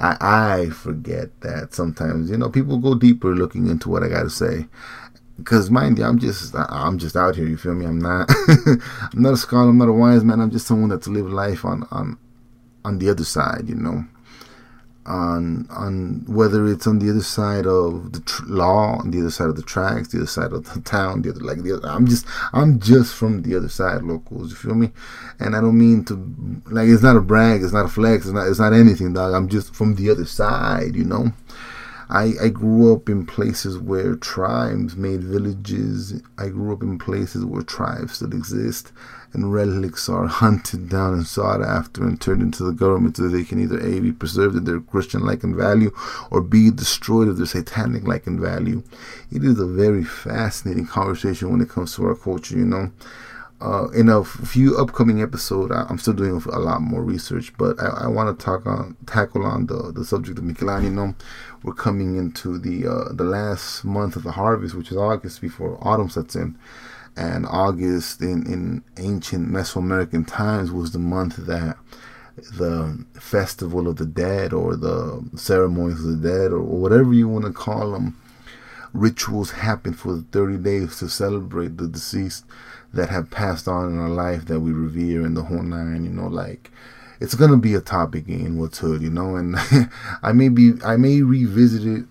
I, 0.00 0.16
I 0.20 0.70
forget 0.70 1.40
that 1.42 1.72
sometimes, 1.72 2.30
you 2.30 2.36
know, 2.36 2.48
people 2.50 2.78
go 2.78 2.96
deeper 2.96 3.34
looking 3.34 3.68
into 3.68 3.88
what 3.88 4.02
I 4.02 4.08
got 4.08 4.24
to 4.24 4.30
say 4.30 4.66
because 5.38 5.70
mind 5.70 5.98
you, 5.98 6.04
I'm 6.04 6.18
just 6.18 6.54
I'm 6.54 6.98
just 6.98 7.16
out 7.16 7.36
here. 7.36 7.46
You 7.46 7.56
feel 7.56 7.74
me? 7.74 7.86
I'm 7.86 8.00
not 8.00 8.28
I'm 8.48 9.22
not 9.22 9.34
a 9.34 9.36
scholar. 9.36 9.70
I'm 9.70 9.78
not 9.78 9.88
a 9.88 9.92
wise 9.92 10.24
man. 10.24 10.40
I'm 10.40 10.50
just 10.50 10.66
someone 10.66 10.90
that's 10.90 11.08
lived 11.08 11.30
life 11.30 11.64
on 11.64 11.86
on 11.90 12.18
on 12.84 12.98
the 12.98 13.08
other 13.08 13.24
side. 13.24 13.68
You 13.68 13.76
know, 13.76 14.04
on 15.06 15.68
on 15.70 16.24
whether 16.26 16.66
it's 16.66 16.88
on 16.88 16.98
the 16.98 17.08
other 17.08 17.22
side 17.22 17.66
of 17.66 18.12
the 18.12 18.20
tr- 18.20 18.46
law, 18.46 18.98
on 18.98 19.12
the 19.12 19.20
other 19.20 19.30
side 19.30 19.48
of 19.48 19.54
the 19.54 19.62
tracks, 19.62 20.08
the 20.08 20.18
other 20.18 20.26
side 20.26 20.52
of 20.52 20.74
the 20.74 20.80
town, 20.80 21.22
the 21.22 21.30
other 21.30 21.40
like 21.40 21.62
the 21.62 21.72
other. 21.72 21.88
I'm 21.88 22.06
just 22.08 22.26
I'm 22.52 22.80
just 22.80 23.14
from 23.14 23.42
the 23.42 23.56
other 23.56 23.68
side, 23.68 24.02
locals. 24.02 24.50
You 24.50 24.56
feel 24.56 24.74
me? 24.74 24.90
And 25.38 25.54
I 25.54 25.60
don't 25.60 25.78
mean 25.78 26.04
to 26.06 26.62
like 26.66 26.88
it's 26.88 27.02
not 27.02 27.16
a 27.16 27.20
brag. 27.20 27.62
It's 27.62 27.72
not 27.72 27.86
a 27.86 27.88
flex. 27.88 28.24
It's 28.24 28.34
not 28.34 28.48
it's 28.48 28.58
not 28.58 28.72
anything, 28.72 29.12
dog. 29.12 29.34
I'm 29.34 29.48
just 29.48 29.72
from 29.72 29.94
the 29.94 30.10
other 30.10 30.26
side. 30.26 30.96
You 30.96 31.04
know. 31.04 31.32
I, 32.10 32.32
I 32.40 32.48
grew 32.48 32.94
up 32.94 33.08
in 33.08 33.26
places 33.26 33.78
where 33.78 34.14
tribes 34.16 34.96
made 34.96 35.22
villages. 35.22 36.22
I 36.38 36.48
grew 36.48 36.72
up 36.72 36.82
in 36.82 36.98
places 36.98 37.44
where 37.44 37.62
tribes 37.62 38.14
still 38.14 38.32
exist 38.32 38.92
and 39.34 39.52
relics 39.52 40.08
are 40.08 40.26
hunted 40.26 40.88
down 40.88 41.12
and 41.14 41.26
sought 41.26 41.62
after 41.62 42.02
and 42.04 42.18
turned 42.18 42.40
into 42.40 42.64
the 42.64 42.72
government 42.72 43.16
so 43.18 43.28
they 43.28 43.44
can 43.44 43.60
either 43.60 43.78
A, 43.80 44.00
be 44.00 44.12
preserved 44.12 44.56
in 44.56 44.64
their 44.64 44.80
Christian 44.80 45.20
like 45.20 45.44
and 45.44 45.54
value 45.54 45.92
or 46.30 46.40
be 46.40 46.70
destroyed 46.70 47.28
of 47.28 47.36
their 47.36 47.46
satanic 47.46 48.06
like 48.06 48.26
and 48.26 48.40
value. 48.40 48.82
It 49.30 49.44
is 49.44 49.60
a 49.60 49.66
very 49.66 50.04
fascinating 50.04 50.86
conversation 50.86 51.50
when 51.50 51.60
it 51.60 51.68
comes 51.68 51.94
to 51.96 52.06
our 52.06 52.14
culture, 52.14 52.56
you 52.56 52.64
know 52.64 52.90
uh, 53.60 53.88
in 53.88 54.08
a 54.08 54.22
few 54.22 54.76
upcoming 54.78 55.20
episodes, 55.20 55.72
I'm 55.72 55.98
still 55.98 56.14
doing 56.14 56.40
a 56.52 56.58
lot 56.58 56.80
more 56.80 57.02
research, 57.02 57.52
but 57.58 57.80
I, 57.80 58.04
I 58.04 58.06
want 58.06 58.38
to 58.38 58.44
talk 58.44 58.66
on 58.66 58.96
tackle 59.06 59.44
on 59.44 59.66
the, 59.66 59.90
the 59.92 60.04
subject 60.04 60.38
of 60.38 60.44
Michelangelo. 60.44 60.88
You 60.88 60.94
know, 60.94 61.14
we're 61.62 61.74
coming 61.74 62.16
into 62.16 62.58
the 62.58 62.86
uh, 62.86 63.12
the 63.12 63.24
last 63.24 63.84
month 63.84 64.16
of 64.16 64.22
the 64.22 64.32
harvest, 64.32 64.74
which 64.74 64.90
is 64.90 64.96
August 64.96 65.40
before 65.40 65.78
autumn 65.80 66.10
sets 66.10 66.36
in, 66.36 66.56
and 67.16 67.46
August 67.46 68.20
in 68.20 68.46
in 68.46 68.84
ancient 68.96 69.48
Mesoamerican 69.50 70.26
times 70.26 70.70
was 70.70 70.92
the 70.92 70.98
month 70.98 71.36
that 71.36 71.76
the 72.36 73.04
festival 73.14 73.88
of 73.88 73.96
the 73.96 74.06
dead 74.06 74.52
or 74.52 74.76
the 74.76 75.28
ceremonies 75.34 76.04
of 76.04 76.20
the 76.20 76.28
dead 76.28 76.52
or 76.52 76.62
whatever 76.62 77.12
you 77.12 77.28
want 77.28 77.44
to 77.44 77.52
call 77.52 77.92
them 77.92 78.16
rituals 78.92 79.50
happen 79.50 79.92
for 79.92 80.12
the 80.12 80.22
30 80.32 80.58
days 80.58 80.98
to 80.98 81.08
celebrate 81.08 81.76
the 81.76 81.88
deceased 81.88 82.44
that 82.92 83.10
have 83.10 83.30
passed 83.30 83.68
on 83.68 83.92
in 83.92 83.98
our 83.98 84.08
life 84.08 84.46
that 84.46 84.60
we 84.60 84.72
revere 84.72 85.24
in 85.24 85.34
the 85.34 85.44
whole 85.44 85.62
nine, 85.62 86.04
you 86.04 86.10
know, 86.10 86.26
like 86.26 86.70
it's 87.20 87.34
gonna 87.34 87.56
be 87.56 87.74
a 87.74 87.80
topic 87.80 88.28
in 88.28 88.58
what's 88.58 88.78
hood, 88.78 89.02
you 89.02 89.10
know, 89.10 89.36
and 89.36 89.56
I 90.22 90.32
may 90.32 90.48
be 90.48 90.72
I 90.84 90.96
may 90.96 91.22
revisit 91.22 91.86
it 91.86 92.04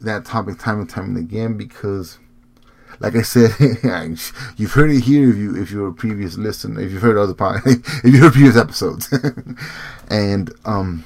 that 0.00 0.24
topic 0.24 0.58
time 0.58 0.80
and 0.80 0.88
time 0.88 1.16
and 1.16 1.18
again 1.18 1.56
because 1.56 2.18
like 3.00 3.14
I 3.14 3.22
said, 3.22 3.50
you've 4.56 4.72
heard 4.72 4.90
it 4.90 5.04
here 5.04 5.30
if 5.30 5.36
you 5.36 5.56
if 5.56 5.70
you're 5.70 5.88
a 5.88 5.92
previous 5.92 6.36
listener, 6.36 6.80
if 6.80 6.92
you've 6.92 7.02
heard 7.02 7.16
other 7.16 7.34
pod, 7.34 7.60
if 7.66 8.04
you 8.04 8.20
heard 8.20 8.32
previous 8.32 8.56
episodes, 8.56 9.12
and 10.08 10.52
um, 10.64 11.04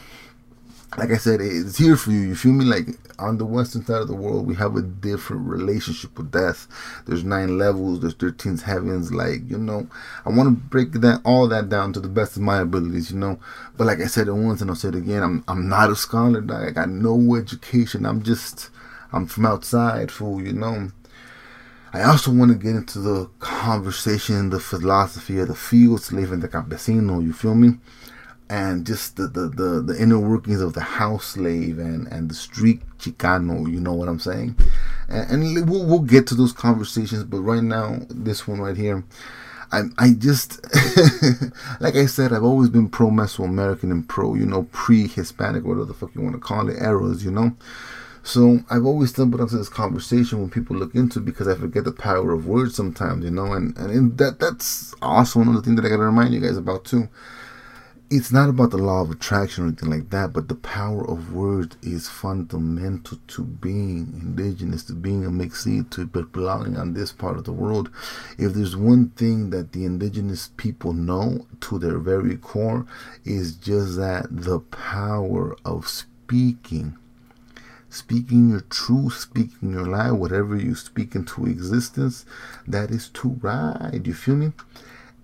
like 0.98 1.10
I 1.10 1.16
said, 1.16 1.40
it's 1.40 1.78
here 1.78 1.96
for 1.96 2.10
you. 2.10 2.20
You 2.20 2.34
feel 2.34 2.52
me? 2.52 2.64
Like 2.64 2.86
on 3.18 3.38
the 3.38 3.46
western 3.46 3.84
side 3.84 4.02
of 4.02 4.08
the 4.08 4.14
world, 4.14 4.46
we 4.46 4.54
have 4.56 4.76
a 4.76 4.82
different 4.82 5.48
relationship 5.48 6.18
with 6.18 6.30
death. 6.30 6.68
There's 7.06 7.24
nine 7.24 7.56
levels. 7.56 8.00
There's 8.00 8.14
thirteen 8.14 8.58
heavens. 8.58 9.12
Like 9.12 9.48
you 9.48 9.58
know, 9.58 9.86
I 10.26 10.30
want 10.30 10.48
to 10.48 10.64
break 10.68 10.92
that 10.92 11.22
all 11.24 11.48
that 11.48 11.68
down 11.70 11.92
to 11.94 12.00
the 12.00 12.08
best 12.08 12.36
of 12.36 12.42
my 12.42 12.60
abilities. 12.60 13.10
You 13.10 13.18
know, 13.18 13.40
but 13.76 13.86
like 13.86 14.00
I 14.00 14.06
said 14.06 14.28
it 14.28 14.32
once 14.32 14.60
and 14.60 14.70
I'll 14.70 14.76
say 14.76 14.88
it 14.88 14.94
again. 14.94 15.22
I'm 15.22 15.44
I'm 15.48 15.68
not 15.68 15.90
a 15.90 15.96
scholar. 15.96 16.44
I 16.52 16.70
got 16.70 16.90
no 16.90 17.36
education. 17.36 18.04
I'm 18.04 18.22
just 18.22 18.68
I'm 19.12 19.26
from 19.26 19.46
outside, 19.46 20.10
fool. 20.10 20.42
You 20.42 20.52
know. 20.52 20.90
I 21.94 22.04
also 22.04 22.32
want 22.32 22.50
to 22.50 22.56
get 22.56 22.74
into 22.74 23.00
the 23.00 23.28
conversation, 23.38 24.48
the 24.48 24.60
philosophy 24.60 25.38
of 25.38 25.48
the 25.48 25.54
field 25.54 26.00
slave 26.00 26.32
and 26.32 26.42
the 26.42 26.48
campesino, 26.48 27.22
you 27.22 27.34
feel 27.34 27.54
me? 27.54 27.76
And 28.52 28.86
just 28.86 29.16
the, 29.16 29.28
the, 29.28 29.48
the, 29.48 29.80
the 29.80 29.98
inner 29.98 30.18
workings 30.18 30.60
of 30.60 30.74
the 30.74 30.82
house 30.82 31.24
slave 31.24 31.78
and, 31.78 32.06
and 32.08 32.30
the 32.30 32.34
street 32.34 32.82
chicano, 32.98 33.66
you 33.66 33.80
know 33.80 33.94
what 33.94 34.10
I'm 34.10 34.18
saying? 34.18 34.56
And, 35.08 35.42
and 35.42 35.70
we'll, 35.70 35.86
we'll 35.86 36.00
get 36.00 36.26
to 36.26 36.34
those 36.34 36.52
conversations, 36.52 37.24
but 37.24 37.40
right 37.40 37.62
now, 37.62 38.00
this 38.10 38.46
one 38.46 38.60
right 38.60 38.76
here, 38.76 39.04
I, 39.72 39.84
I 39.96 40.10
just, 40.12 40.60
like 41.80 41.96
I 41.96 42.04
said, 42.04 42.34
I've 42.34 42.44
always 42.44 42.68
been 42.68 42.90
pro 42.90 43.08
Mesoamerican 43.08 43.90
and 43.90 44.06
pro, 44.06 44.34
you 44.34 44.44
know, 44.44 44.64
pre 44.70 45.08
Hispanic, 45.08 45.64
whatever 45.64 45.86
the 45.86 45.94
fuck 45.94 46.14
you 46.14 46.20
want 46.20 46.34
to 46.34 46.38
call 46.38 46.68
it, 46.68 46.76
eras, 46.76 47.24
you 47.24 47.30
know? 47.30 47.56
So 48.22 48.60
I've 48.68 48.84
always 48.84 49.08
stumbled 49.08 49.40
onto 49.40 49.56
this 49.56 49.70
conversation 49.70 50.40
when 50.40 50.50
people 50.50 50.76
look 50.76 50.94
into 50.94 51.20
because 51.20 51.48
I 51.48 51.54
forget 51.54 51.84
the 51.84 51.92
power 51.92 52.32
of 52.32 52.46
words 52.46 52.74
sometimes, 52.74 53.24
you 53.24 53.30
know, 53.30 53.54
and, 53.54 53.74
and 53.78 54.18
that 54.18 54.40
that's 54.40 54.94
also 55.00 55.40
another 55.40 55.62
thing 55.62 55.76
that 55.76 55.86
I 55.86 55.88
gotta 55.88 56.02
remind 56.02 56.34
you 56.34 56.40
guys 56.40 56.58
about 56.58 56.84
too. 56.84 57.08
It's 58.14 58.30
not 58.30 58.50
about 58.50 58.72
the 58.72 58.76
law 58.76 59.00
of 59.00 59.10
attraction 59.10 59.64
or 59.64 59.68
anything 59.68 59.88
like 59.88 60.10
that, 60.10 60.34
but 60.34 60.48
the 60.48 60.54
power 60.54 61.02
of 61.10 61.32
words 61.32 61.78
is 61.80 62.10
fundamental 62.10 63.16
to 63.28 63.42
being 63.42 64.12
indigenous, 64.20 64.82
to 64.84 64.92
being 64.92 65.24
a 65.24 65.30
mixed 65.30 65.64
to 65.64 66.04
belonging 66.04 66.76
on 66.76 66.92
this 66.92 67.10
part 67.10 67.38
of 67.38 67.44
the 67.44 67.54
world. 67.54 67.88
If 68.36 68.52
there's 68.52 68.76
one 68.76 69.08
thing 69.16 69.48
that 69.48 69.72
the 69.72 69.86
indigenous 69.86 70.50
people 70.58 70.92
know 70.92 71.46
to 71.62 71.78
their 71.78 71.96
very 71.96 72.36
core, 72.36 72.84
is 73.24 73.54
just 73.54 73.96
that 73.96 74.26
the 74.30 74.60
power 74.60 75.56
of 75.64 75.88
speaking 75.88 76.98
speaking 77.88 78.50
your 78.50 78.60
truth, 78.60 79.14
speaking 79.14 79.72
your 79.72 79.86
lie, 79.86 80.10
whatever 80.10 80.54
you 80.54 80.74
speak 80.74 81.14
into 81.14 81.46
existence, 81.46 82.26
that 82.68 82.90
is 82.90 83.08
to 83.08 83.38
ride. 83.40 84.02
You 84.06 84.12
feel 84.12 84.36
me? 84.36 84.52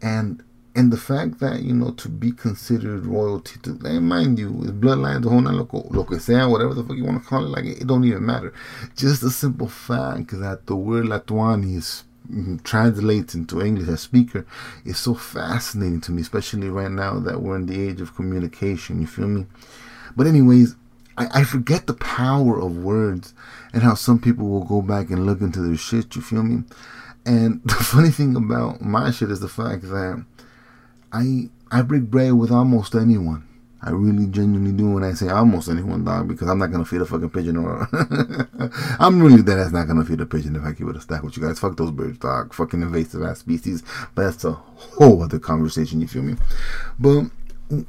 And 0.00 0.42
and 0.78 0.92
the 0.92 0.96
fact 0.96 1.40
that 1.40 1.62
you 1.62 1.74
know 1.74 1.90
to 1.90 2.08
be 2.08 2.30
considered 2.30 3.04
royalty 3.04 3.58
to 3.64 3.76
and 3.84 4.08
mind 4.08 4.38
you 4.38 4.48
is 4.62 4.70
bloodline 4.70 5.20
the 5.20 5.28
whole 5.28 5.42
loco 5.42 5.84
lo 5.90 6.04
que 6.04 6.20
sea 6.20 6.46
whatever 6.46 6.72
the 6.72 6.84
fuck 6.84 6.96
you 6.96 7.04
want 7.04 7.20
to 7.20 7.28
call 7.28 7.44
it 7.44 7.48
like 7.48 7.64
it, 7.64 7.80
it 7.82 7.86
don't 7.88 8.04
even 8.04 8.24
matter 8.24 8.54
just 8.96 9.20
the 9.20 9.30
simple 9.30 9.66
fact 9.66 10.30
that 10.30 10.66
the 10.66 10.76
word 10.76 11.06
tlatoani 11.06 11.74
is 11.76 12.04
mm, 12.30 12.62
translates 12.62 13.34
into 13.34 13.60
English 13.60 13.88
as 13.88 14.02
speaker 14.02 14.46
is 14.84 14.98
so 14.98 15.14
fascinating 15.14 16.00
to 16.00 16.12
me 16.12 16.22
especially 16.22 16.68
right 16.68 16.92
now 16.92 17.18
that 17.18 17.42
we're 17.42 17.56
in 17.56 17.66
the 17.66 17.88
age 17.88 18.00
of 18.00 18.14
communication 18.14 19.00
you 19.00 19.06
feel 19.08 19.26
me 19.26 19.46
but 20.14 20.28
anyways 20.28 20.76
I, 21.16 21.40
I 21.40 21.44
forget 21.44 21.88
the 21.88 21.94
power 21.94 22.60
of 22.60 22.76
words 22.76 23.34
and 23.72 23.82
how 23.82 23.94
some 23.94 24.20
people 24.20 24.48
will 24.48 24.64
go 24.64 24.80
back 24.80 25.10
and 25.10 25.26
look 25.26 25.40
into 25.40 25.60
their 25.60 25.76
shit, 25.76 26.14
you 26.14 26.22
feel 26.22 26.44
me? 26.44 26.62
And 27.26 27.60
the 27.64 27.74
funny 27.74 28.10
thing 28.10 28.36
about 28.36 28.80
my 28.80 29.10
shit 29.10 29.32
is 29.32 29.40
the 29.40 29.48
fact 29.48 29.82
that 29.82 30.24
I 31.12 31.48
I 31.70 31.82
break 31.82 32.04
bread 32.04 32.32
with 32.34 32.50
almost 32.50 32.94
anyone. 32.94 33.44
I 33.80 33.90
really 33.90 34.26
genuinely 34.26 34.72
do 34.72 34.90
when 34.90 35.04
I 35.04 35.12
say 35.12 35.28
almost 35.28 35.68
anyone, 35.68 36.04
dog, 36.04 36.26
because 36.26 36.48
I'm 36.48 36.58
not 36.58 36.72
gonna 36.72 36.84
feed 36.84 37.00
a 37.00 37.06
fucking 37.06 37.30
pigeon 37.30 37.56
or 37.56 37.88
I'm 38.98 39.22
really 39.22 39.42
dead 39.42 39.58
ass 39.60 39.70
not 39.70 39.86
gonna 39.86 40.04
feed 40.04 40.20
a 40.20 40.26
pigeon 40.26 40.56
if 40.56 40.64
I 40.64 40.72
keep 40.72 40.88
it 40.88 40.96
a 40.96 41.00
stack 41.00 41.22
with 41.22 41.36
you 41.36 41.44
guys. 41.44 41.60
Fuck 41.60 41.76
those 41.76 41.92
birds, 41.92 42.18
dog. 42.18 42.52
Fucking 42.54 42.82
invasive 42.82 43.22
ass 43.22 43.38
species. 43.38 43.84
But 44.14 44.24
that's 44.24 44.44
a 44.44 44.52
whole 44.52 45.22
other 45.22 45.38
conversation, 45.38 46.00
you 46.00 46.08
feel 46.08 46.22
me? 46.22 46.36
But 46.98 47.26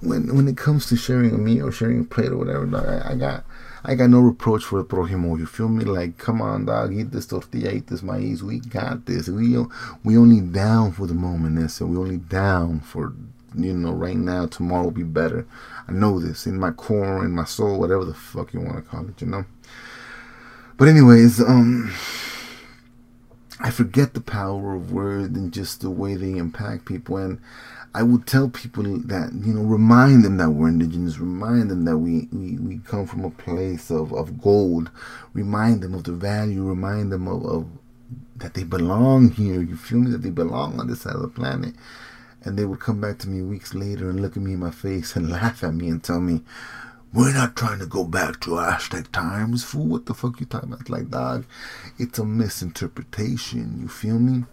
when 0.02 0.36
when 0.36 0.48
it 0.48 0.58
comes 0.58 0.86
to 0.88 0.96
sharing 0.96 1.34
a 1.34 1.38
meal 1.38 1.68
or 1.68 1.72
sharing 1.72 2.02
a 2.02 2.04
plate 2.04 2.32
or 2.32 2.38
whatever, 2.38 2.66
dog, 2.66 2.86
I, 2.86 3.12
I, 3.12 3.16
got 3.16 3.46
I 3.84 3.96
got 3.96 4.10
no 4.10 4.20
reproach 4.20 4.64
for 4.64 4.80
the 4.80 4.86
prójimo. 4.86 5.38
You 5.38 5.46
feel 5.46 5.70
me? 5.70 5.86
Like, 5.86 6.18
come 6.18 6.42
on, 6.42 6.66
dog, 6.66 6.94
eat 6.94 7.12
this 7.12 7.26
tortilla, 7.26 7.72
eat 7.72 7.88
this 7.88 8.04
maize. 8.04 8.44
We 8.44 8.60
got 8.60 9.06
this. 9.06 9.28
We 9.30 9.58
we 10.04 10.18
only 10.18 10.42
down 10.42 10.92
for 10.92 11.08
the 11.08 11.14
moment, 11.14 11.58
and 11.58 11.72
so 11.72 11.86
we 11.86 11.98
only 11.98 12.18
down 12.18 12.82
for 12.82 13.14
you 13.56 13.74
know 13.74 13.92
right 13.92 14.18
now. 14.18 14.48
Tomorrow 14.48 14.86
will 14.86 14.92
be 14.92 15.04
better. 15.04 15.48
I 15.88 15.92
know 15.94 16.20
this 16.20 16.46
in 16.46 16.60
my 16.60 16.72
core, 16.72 17.24
in 17.24 17.32
my 17.32 17.46
soul, 17.46 17.80
whatever 17.80 18.06
the 18.06 18.14
fuck 18.14 18.54
you 18.54 18.60
want 18.60 18.78
to 18.78 18.82
call 18.84 19.08
it, 19.08 19.22
you 19.22 19.28
know. 19.28 19.46
But 20.78 20.88
anyways, 20.88 21.40
um. 21.40 21.94
I 23.62 23.72
forget 23.72 24.14
the 24.14 24.22
power 24.22 24.74
of 24.74 24.94
words 24.94 25.38
and 25.38 25.52
just 25.52 25.82
the 25.82 25.90
way 25.90 26.16
they 26.16 26.38
impact 26.38 26.86
people. 26.86 27.18
And 27.18 27.42
I 27.94 28.04
would 28.04 28.28
tell 28.28 28.50
people 28.50 28.84
that, 28.84 29.32
you 29.34 29.54
know, 29.54 29.64
remind 29.64 30.24
them 30.24 30.38
that 30.38 30.52
we're 30.52 30.68
indigenous, 30.68 31.18
remind 31.18 31.72
them 31.72 31.86
that 31.86 31.98
we, 31.98 32.28
we, 32.32 32.58
we 32.58 32.78
come 32.80 33.08
from 33.08 33.26
a 33.26 33.32
place 33.32 33.90
of, 33.90 34.14
of 34.14 34.42
gold, 34.42 34.92
remind 35.34 35.82
them 35.82 35.96
of 35.96 36.04
the 36.04 36.12
value, 36.12 36.64
remind 36.64 37.12
them 37.12 37.28
of, 37.28 37.44
of 37.46 37.68
that 38.36 38.54
they 38.54 38.64
belong 38.64 39.32
here. 39.32 39.62
You 39.62 39.76
feel 39.76 40.00
me? 40.00 40.12
That 40.12 40.22
they 40.22 40.30
belong 40.30 40.80
on 40.80 40.88
this 40.88 41.02
side 41.02 41.16
of 41.16 41.22
the 41.22 41.28
planet. 41.30 41.74
And 42.44 42.58
they 42.58 42.66
would 42.66 42.80
come 42.80 43.02
back 43.02 43.18
to 43.20 43.30
me 43.30 43.42
weeks 43.42 43.74
later 43.74 44.10
and 44.10 44.22
look 44.22 44.38
at 44.38 44.44
me 44.44 44.54
in 44.54 44.60
my 44.60 44.72
face 44.72 45.16
and 45.16 45.30
laugh 45.32 45.64
at 45.64 45.74
me 45.74 45.90
and 45.90 46.04
tell 46.04 46.20
me, 46.20 46.42
we're 47.12 47.34
not 47.34 47.56
trying 47.56 47.80
to 47.80 47.88
go 47.88 48.04
back 48.04 48.40
to 48.42 48.60
Aztec 48.60 49.12
times, 49.12 49.64
fool. 49.64 49.88
What 49.88 50.06
the 50.06 50.14
fuck 50.14 50.40
you 50.40 50.46
talking 50.46 50.72
about? 50.72 50.90
Like, 50.90 51.10
dog, 51.10 51.46
it's 51.98 52.20
a 52.20 52.24
misinterpretation. 52.24 53.80
You 53.82 53.88
feel 53.88 54.20
me? 54.20 54.44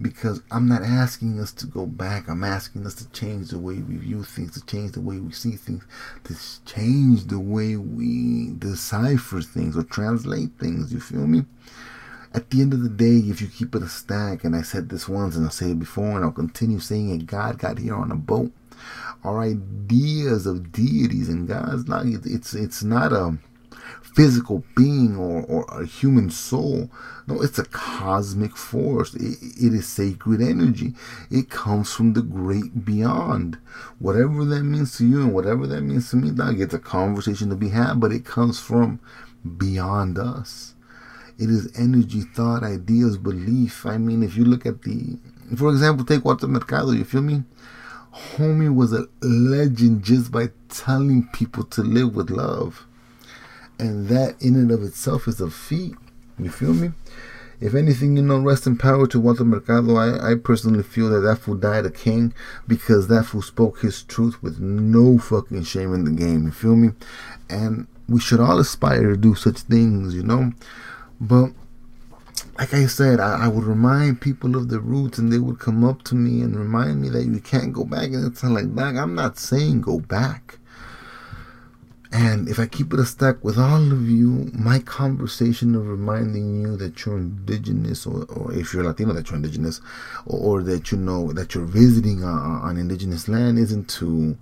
Because 0.00 0.40
I'm 0.50 0.68
not 0.68 0.82
asking 0.82 1.40
us 1.40 1.52
to 1.52 1.66
go 1.66 1.86
back. 1.86 2.28
I'm 2.28 2.44
asking 2.44 2.86
us 2.86 2.94
to 2.96 3.10
change 3.10 3.50
the 3.50 3.58
way 3.58 3.76
we 3.76 3.96
view 3.96 4.22
things, 4.22 4.52
to 4.52 4.64
change 4.66 4.92
the 4.92 5.00
way 5.00 5.18
we 5.18 5.32
see 5.32 5.56
things, 5.56 5.84
to 6.24 6.36
change 6.64 7.24
the 7.24 7.40
way 7.40 7.76
we 7.76 8.50
decipher 8.58 9.40
things 9.40 9.76
or 9.76 9.82
translate 9.82 10.50
things. 10.58 10.92
You 10.92 11.00
feel 11.00 11.26
me? 11.26 11.44
At 12.34 12.50
the 12.50 12.60
end 12.60 12.74
of 12.74 12.82
the 12.82 12.88
day, 12.88 13.16
if 13.28 13.40
you 13.40 13.48
keep 13.48 13.74
it 13.74 13.82
a 13.82 13.88
stack, 13.88 14.44
and 14.44 14.54
I 14.54 14.62
said 14.62 14.88
this 14.88 15.08
once 15.08 15.34
and 15.34 15.44
I'll 15.44 15.50
say 15.50 15.70
it 15.70 15.78
before 15.78 16.16
and 16.16 16.24
I'll 16.24 16.30
continue 16.30 16.78
saying 16.78 17.10
it, 17.10 17.26
God 17.26 17.58
got 17.58 17.78
here 17.78 17.94
on 17.94 18.12
a 18.12 18.16
boat. 18.16 18.52
Our 19.24 19.40
ideas 19.40 20.46
of 20.46 20.70
deities 20.70 21.28
and 21.28 21.48
gods, 21.48 21.88
like 21.88 22.06
it's 22.06 22.54
it's 22.54 22.84
not 22.84 23.12
a 23.12 23.36
physical 24.14 24.64
being 24.76 25.16
or, 25.16 25.42
or 25.42 25.64
a 25.80 25.86
human 25.86 26.30
soul. 26.30 26.90
No, 27.26 27.40
it's 27.42 27.58
a 27.58 27.64
cosmic 27.64 28.56
force. 28.56 29.14
It, 29.14 29.38
it 29.42 29.74
is 29.74 29.86
sacred 29.86 30.40
energy. 30.40 30.94
It 31.30 31.50
comes 31.50 31.92
from 31.92 32.14
the 32.14 32.22
great 32.22 32.84
beyond. 32.84 33.58
Whatever 33.98 34.44
that 34.46 34.64
means 34.64 34.96
to 34.98 35.06
you 35.06 35.20
and 35.20 35.32
whatever 35.32 35.66
that 35.66 35.82
means 35.82 36.10
to 36.10 36.16
me, 36.16 36.30
dog, 36.30 36.60
it's 36.60 36.74
a 36.74 36.78
conversation 36.78 37.48
to 37.50 37.56
be 37.56 37.68
had, 37.68 38.00
but 38.00 38.12
it 38.12 38.24
comes 38.24 38.58
from 38.58 39.00
beyond 39.56 40.18
us. 40.18 40.74
It 41.38 41.50
is 41.50 41.72
energy, 41.78 42.22
thought, 42.22 42.64
ideas, 42.64 43.16
belief. 43.16 43.86
I 43.86 43.98
mean, 43.98 44.22
if 44.24 44.36
you 44.36 44.44
look 44.44 44.66
at 44.66 44.82
the, 44.82 45.18
for 45.56 45.70
example, 45.70 46.04
take 46.04 46.24
Walter 46.24 46.48
Mercado, 46.48 46.90
you 46.90 47.04
feel 47.04 47.22
me? 47.22 47.44
Homie 48.12 48.74
was 48.74 48.92
a 48.92 49.06
legend 49.22 50.02
just 50.02 50.32
by 50.32 50.48
telling 50.68 51.28
people 51.32 51.62
to 51.64 51.82
live 51.82 52.16
with 52.16 52.30
love 52.30 52.87
and 53.78 54.08
that 54.08 54.40
in 54.40 54.54
and 54.54 54.70
of 54.70 54.82
itself 54.82 55.28
is 55.28 55.40
a 55.40 55.50
feat. 55.50 55.94
You 56.38 56.50
feel 56.50 56.74
me? 56.74 56.92
If 57.60 57.74
anything, 57.74 58.16
you 58.16 58.22
know, 58.22 58.38
rest 58.38 58.66
in 58.66 58.76
power 58.76 59.08
to 59.08 59.18
Walter 59.18 59.44
Mercado. 59.44 59.96
I, 59.96 60.32
I 60.32 60.34
personally 60.36 60.84
feel 60.84 61.08
that 61.10 61.20
that 61.20 61.38
fool 61.38 61.56
died 61.56 61.86
a 61.86 61.90
king 61.90 62.32
because 62.68 63.08
that 63.08 63.24
fool 63.24 63.42
spoke 63.42 63.80
his 63.80 64.04
truth 64.04 64.40
with 64.42 64.60
no 64.60 65.18
fucking 65.18 65.64
shame 65.64 65.92
in 65.92 66.04
the 66.04 66.12
game. 66.12 66.44
You 66.44 66.52
feel 66.52 66.76
me? 66.76 66.90
And 67.50 67.88
we 68.08 68.20
should 68.20 68.38
all 68.38 68.60
aspire 68.60 69.10
to 69.10 69.16
do 69.16 69.34
such 69.34 69.58
things, 69.60 70.14
you 70.14 70.22
know? 70.22 70.52
But 71.20 71.50
like 72.58 72.74
I 72.74 72.86
said, 72.86 73.18
I, 73.18 73.46
I, 73.46 73.48
would 73.48 73.64
remind 73.64 74.20
people 74.20 74.56
of 74.56 74.68
the 74.68 74.80
roots 74.80 75.18
and 75.18 75.32
they 75.32 75.38
would 75.38 75.58
come 75.58 75.84
up 75.84 76.02
to 76.04 76.14
me 76.14 76.40
and 76.42 76.56
remind 76.56 77.02
me 77.02 77.08
that 77.10 77.24
you 77.24 77.40
can't 77.40 77.72
go 77.72 77.84
back. 77.84 78.06
And 78.06 78.24
it's 78.24 78.42
like, 78.44 78.72
that. 78.76 78.96
I'm 78.96 79.14
not 79.16 79.38
saying 79.38 79.80
go 79.80 79.98
back. 79.98 80.57
And 82.10 82.48
if 82.48 82.58
I 82.58 82.66
keep 82.66 82.94
it 82.94 83.00
a 83.00 83.04
stack 83.04 83.44
with 83.44 83.58
all 83.58 83.92
of 83.92 84.08
you, 84.08 84.50
my 84.54 84.78
conversation 84.78 85.74
of 85.74 85.86
reminding 85.86 86.62
you 86.62 86.76
that 86.78 87.04
you're 87.04 87.18
indigenous, 87.18 88.06
or, 88.06 88.24
or 88.24 88.52
if 88.54 88.72
you're 88.72 88.84
Latino, 88.84 89.12
that 89.12 89.28
you're 89.28 89.36
indigenous, 89.36 89.82
or, 90.24 90.38
or 90.40 90.62
that 90.62 90.90
you 90.90 90.96
know 90.96 91.32
that 91.34 91.54
you're 91.54 91.66
visiting 91.66 92.24
on, 92.24 92.62
on 92.62 92.76
indigenous 92.78 93.28
land, 93.28 93.58
isn't 93.58 93.88
to 93.90 94.38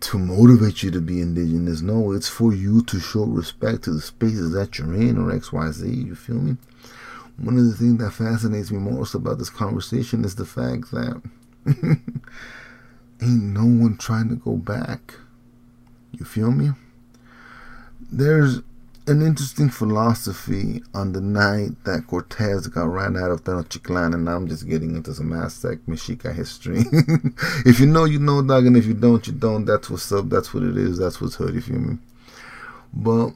to 0.00 0.18
motivate 0.18 0.82
you 0.82 0.90
to 0.90 1.00
be 1.00 1.20
indigenous. 1.20 1.82
No, 1.82 2.12
it's 2.12 2.28
for 2.28 2.54
you 2.54 2.82
to 2.84 2.98
show 2.98 3.24
respect 3.24 3.84
to 3.84 3.92
the 3.92 4.00
spaces 4.00 4.52
that 4.52 4.78
you're 4.78 4.94
in, 4.94 5.16
or 5.18 5.30
X, 5.30 5.52
Y, 5.52 5.70
Z. 5.70 5.88
You 5.88 6.14
feel 6.14 6.36
me? 6.36 6.56
One 7.36 7.56
of 7.56 7.66
the 7.66 7.74
things 7.74 7.98
that 7.98 8.12
fascinates 8.12 8.70
me 8.70 8.78
most 8.78 9.14
about 9.14 9.38
this 9.38 9.50
conversation 9.50 10.24
is 10.24 10.34
the 10.34 10.44
fact 10.44 10.90
that 10.90 11.22
ain't 13.22 13.42
no 13.42 13.64
one 13.64 13.96
trying 13.96 14.28
to 14.30 14.36
go 14.36 14.56
back. 14.56 15.14
You 16.12 16.24
feel 16.24 16.50
me? 16.50 16.70
There's 18.12 18.60
an 19.06 19.22
interesting 19.22 19.70
philosophy 19.70 20.82
on 20.94 21.12
the 21.12 21.20
night 21.20 21.70
that 21.84 22.06
Cortez 22.06 22.66
got 22.68 22.84
ran 22.84 23.16
out 23.16 23.30
of 23.30 23.44
Tenochtitlan, 23.44 24.14
and 24.14 24.28
I'm 24.28 24.46
just 24.46 24.68
getting 24.68 24.94
into 24.94 25.14
some 25.14 25.32
Aztec 25.32 25.78
Mexica 25.88 26.34
history. 26.34 26.82
if 27.66 27.80
you 27.80 27.86
know, 27.86 28.04
you 28.04 28.18
know, 28.18 28.42
dog, 28.42 28.66
and 28.66 28.76
if 28.76 28.86
you 28.86 28.94
don't, 28.94 29.26
you 29.26 29.32
don't. 29.32 29.64
That's 29.64 29.90
what's 29.90 30.12
up. 30.12 30.28
That's 30.28 30.54
what 30.54 30.62
it 30.62 30.76
is. 30.76 30.98
That's 30.98 31.20
what's 31.20 31.34
hood. 31.36 31.54
You 31.54 31.60
feel 31.60 31.78
me? 31.78 31.98
But 32.92 33.30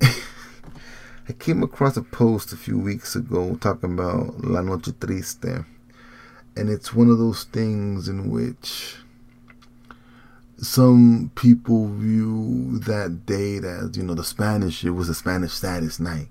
I 0.02 1.32
came 1.38 1.62
across 1.62 1.96
a 1.96 2.02
post 2.02 2.52
a 2.52 2.56
few 2.56 2.78
weeks 2.78 3.16
ago 3.16 3.56
talking 3.56 3.92
about 3.92 4.42
La 4.44 4.62
Noche 4.62 4.92
Triste. 4.98 5.64
And 6.56 6.70
it's 6.70 6.94
one 6.94 7.10
of 7.10 7.18
those 7.18 7.44
things 7.44 8.08
in 8.08 8.30
which 8.30 8.96
some 10.60 11.30
people 11.34 11.88
view 11.88 12.78
that 12.80 13.26
date 13.26 13.64
as, 13.64 13.96
you 13.96 14.02
know, 14.02 14.14
the 14.14 14.24
Spanish, 14.24 14.84
it 14.84 14.90
was 14.90 15.08
the 15.08 15.14
Spanish 15.14 15.52
saddest 15.52 16.00
night. 16.00 16.28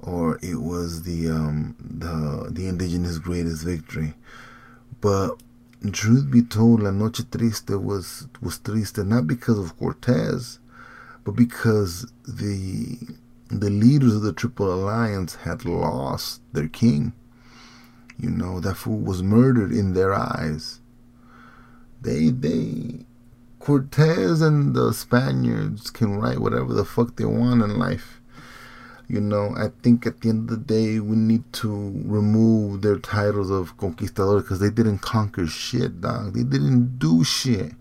Or 0.00 0.38
it 0.42 0.60
was 0.60 1.04
the 1.04 1.30
um, 1.30 1.76
the 1.80 2.50
the 2.50 2.68
indigenous 2.68 3.18
greatest 3.18 3.64
victory. 3.64 4.12
But 5.00 5.42
truth 5.92 6.30
be 6.30 6.42
told, 6.42 6.82
La 6.82 6.90
Noche 6.90 7.22
Triste 7.30 7.70
was 7.70 8.28
was 8.42 8.58
triste 8.58 8.98
not 8.98 9.26
because 9.26 9.58
of 9.58 9.78
Cortez, 9.78 10.58
but 11.24 11.32
because 11.32 12.12
the 12.28 12.98
the 13.48 13.70
leaders 13.70 14.14
of 14.14 14.22
the 14.22 14.34
Triple 14.34 14.72
Alliance 14.72 15.36
had 15.36 15.64
lost 15.64 16.42
their 16.52 16.68
king. 16.68 17.14
You 18.18 18.30
know, 18.30 18.60
that 18.60 18.76
fool 18.76 18.98
was 18.98 19.22
murdered 19.22 19.72
in 19.72 19.94
their 19.94 20.12
eyes. 20.12 20.80
They 22.02 22.28
they 22.28 23.03
Cortez 23.64 24.42
and 24.42 24.74
the 24.74 24.92
Spaniards 24.92 25.88
can 25.88 26.18
write 26.18 26.38
whatever 26.38 26.74
the 26.74 26.84
fuck 26.84 27.16
they 27.16 27.24
want 27.24 27.62
in 27.62 27.78
life. 27.78 28.20
You 29.08 29.22
know, 29.22 29.54
I 29.56 29.68
think 29.82 30.06
at 30.06 30.20
the 30.20 30.28
end 30.28 30.50
of 30.50 30.58
the 30.58 30.62
day, 30.62 31.00
we 31.00 31.16
need 31.16 31.50
to 31.54 32.02
remove 32.04 32.82
their 32.82 32.98
titles 32.98 33.50
of 33.50 33.74
conquistador 33.78 34.42
because 34.42 34.60
they 34.60 34.68
didn't 34.68 34.98
conquer 34.98 35.46
shit, 35.46 36.02
dog. 36.02 36.34
They 36.34 36.42
didn't 36.42 36.98
do 36.98 37.24
shit. 37.24 37.72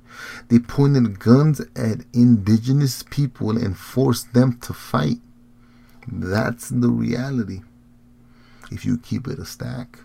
They 0.48 0.60
pointed 0.60 1.20
guns 1.20 1.60
at 1.76 2.06
indigenous 2.14 3.04
people 3.04 3.58
and 3.58 3.78
forced 3.78 4.34
them 4.34 4.60
to 4.62 4.72
fight. 4.72 5.20
That's 6.08 6.70
the 6.70 6.88
reality. 6.88 7.60
If 8.72 8.86
you 8.86 8.98
keep 8.98 9.28
it 9.28 9.38
a 9.38 9.46
stack. 9.46 10.00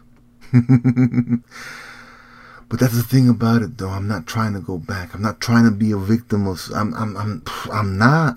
but 2.69 2.81
that's 2.81 2.97
the 2.97 3.03
thing 3.03 3.29
about 3.29 3.63
it, 3.63 3.79
though. 3.79 3.89
I'm 3.89 4.09
not 4.09 4.27
trying 4.27 4.53
to 4.53 4.61
go 4.61 4.79
back. 4.79 5.15
I'm 5.15 5.23
not 5.23 5.41
trying 5.41 5.65
to 5.65 5.71
be 5.71 5.91
a 5.91 5.97
victim 5.97 6.47
of. 6.47 6.61
I'm. 6.75 6.93
I'm. 6.95 7.17
I'm. 7.17 7.43
I'm 7.73 7.97
not. 7.97 8.37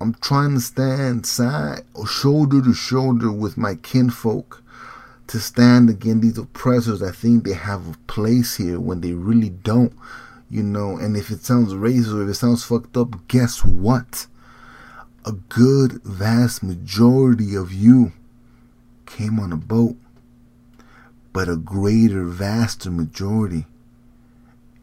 I'm 0.00 0.14
trying 0.14 0.54
to 0.54 0.60
stand 0.60 1.24
side 1.24 1.82
or 1.94 2.06
shoulder 2.06 2.60
to 2.60 2.74
shoulder 2.74 3.32
with 3.32 3.56
my 3.56 3.76
kinfolk 3.76 4.62
to 5.28 5.40
stand 5.40 5.88
against 5.88 6.22
these 6.22 6.38
oppressors. 6.38 7.02
I 7.02 7.10
think 7.10 7.44
they 7.44 7.54
have 7.54 7.88
a 7.88 7.98
place 8.06 8.56
here 8.56 8.78
when 8.78 9.00
they 9.00 9.12
really 9.12 9.48
don't, 9.48 9.94
you 10.50 10.62
know. 10.62 10.96
And 10.98 11.16
if 11.16 11.30
it 11.30 11.44
sounds 11.44 11.72
racist 11.72 12.14
or 12.14 12.22
if 12.22 12.28
it 12.28 12.34
sounds 12.34 12.64
fucked 12.64 12.96
up, 12.96 13.26
guess 13.28 13.64
what? 13.64 14.26
A 15.24 15.32
good 15.32 16.02
vast 16.04 16.62
majority 16.62 17.54
of 17.54 17.72
you 17.72 18.12
came 19.06 19.40
on 19.40 19.52
a 19.52 19.56
boat, 19.56 19.96
but 21.34 21.48
a 21.48 21.56
greater, 21.56 22.24
vaster 22.24 22.90
majority 22.92 23.66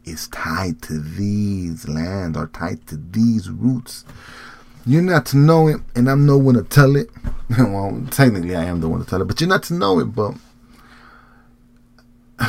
is 0.04 0.28
tied 0.28 0.82
to 0.82 1.00
these 1.00 1.88
lands 1.88 2.38
or 2.38 2.48
tied 2.48 2.86
to 2.88 2.98
these 2.98 3.50
roots. 3.50 4.04
You're 4.86 5.02
not 5.02 5.26
to 5.28 5.38
know 5.38 5.70
it, 5.70 5.80
and 5.96 6.10
I'm 6.10 6.26
no 6.26 6.38
one 6.38 6.56
to 6.56 6.64
tell 6.64 6.98
it. 6.98 7.10
well, 7.58 8.06
technically, 8.12 8.54
I 8.56 8.66
am 8.66 8.82
the 8.82 8.90
one 8.90 9.00
to 9.00 9.10
tell 9.10 9.22
it, 9.22 9.30
but 9.30 9.40
you're 9.40 9.48
not 9.48 9.64
to 9.64 9.74
know 9.76 10.00
it. 10.00 10.06
But 10.06 10.34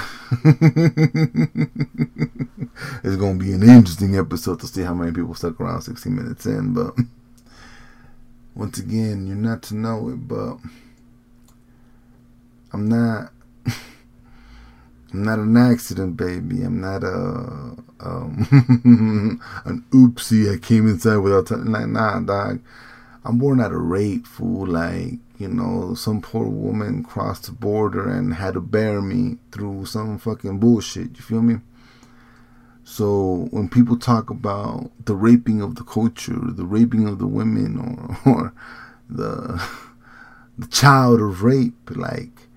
it's 3.04 3.16
gonna 3.16 3.38
be 3.38 3.52
an 3.52 3.62
interesting 3.62 4.16
episode 4.18 4.58
to 4.60 4.66
see 4.66 4.82
how 4.82 4.94
many 4.94 5.12
people 5.12 5.36
stuck 5.36 5.60
around 5.60 5.82
16 5.82 6.12
minutes 6.12 6.44
in. 6.44 6.74
But 6.74 6.96
once 8.56 8.78
again, 8.78 9.28
you're 9.28 9.36
not 9.36 9.62
to 9.64 9.76
know 9.76 10.08
it, 10.08 10.26
but 10.26 10.56
I'm 12.72 12.88
not. 12.88 13.30
I'm 15.12 15.24
not 15.24 15.38
an 15.38 15.56
accident, 15.56 16.16
baby. 16.16 16.62
I'm 16.62 16.80
not 16.80 17.04
a 17.04 17.76
um, 18.00 19.40
an 19.64 19.84
oopsie. 19.90 20.52
I 20.52 20.58
came 20.58 20.88
inside 20.88 21.18
without 21.18 21.46
telling. 21.46 21.70
Like, 21.70 21.88
nah, 21.88 22.20
dog. 22.20 22.60
I'm 23.24 23.38
born 23.38 23.60
out 23.60 23.72
of 23.72 23.80
rape, 23.80 24.26
fool. 24.26 24.66
Like, 24.66 25.18
you 25.38 25.48
know, 25.48 25.94
some 25.94 26.22
poor 26.22 26.46
woman 26.46 27.04
crossed 27.04 27.46
the 27.46 27.52
border 27.52 28.08
and 28.08 28.34
had 28.34 28.54
to 28.54 28.60
bear 28.60 29.00
me 29.00 29.38
through 29.52 29.86
some 29.86 30.18
fucking 30.18 30.58
bullshit. 30.58 31.16
You 31.16 31.22
feel 31.22 31.42
me? 31.42 31.56
So 32.84 33.48
when 33.50 33.68
people 33.68 33.96
talk 33.96 34.30
about 34.30 34.90
the 35.04 35.14
raping 35.14 35.60
of 35.62 35.76
the 35.76 35.84
culture, 35.84 36.38
the 36.38 36.64
raping 36.64 37.06
of 37.06 37.18
the 37.18 37.26
women, 37.26 37.78
or, 37.78 38.18
or 38.32 38.54
the 39.08 39.62
the 40.58 40.66
child 40.66 41.20
of 41.20 41.42
rape, 41.42 41.90
like 41.90 42.48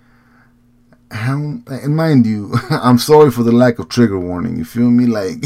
how 1.11 1.59
and 1.67 1.95
mind 1.95 2.25
you, 2.25 2.53
I'm 2.69 2.97
sorry 2.97 3.31
for 3.31 3.43
the 3.43 3.51
lack 3.51 3.79
of 3.79 3.89
trigger 3.89 4.19
warning. 4.19 4.57
You 4.57 4.65
feel 4.65 4.89
me? 4.89 5.05
Like 5.05 5.45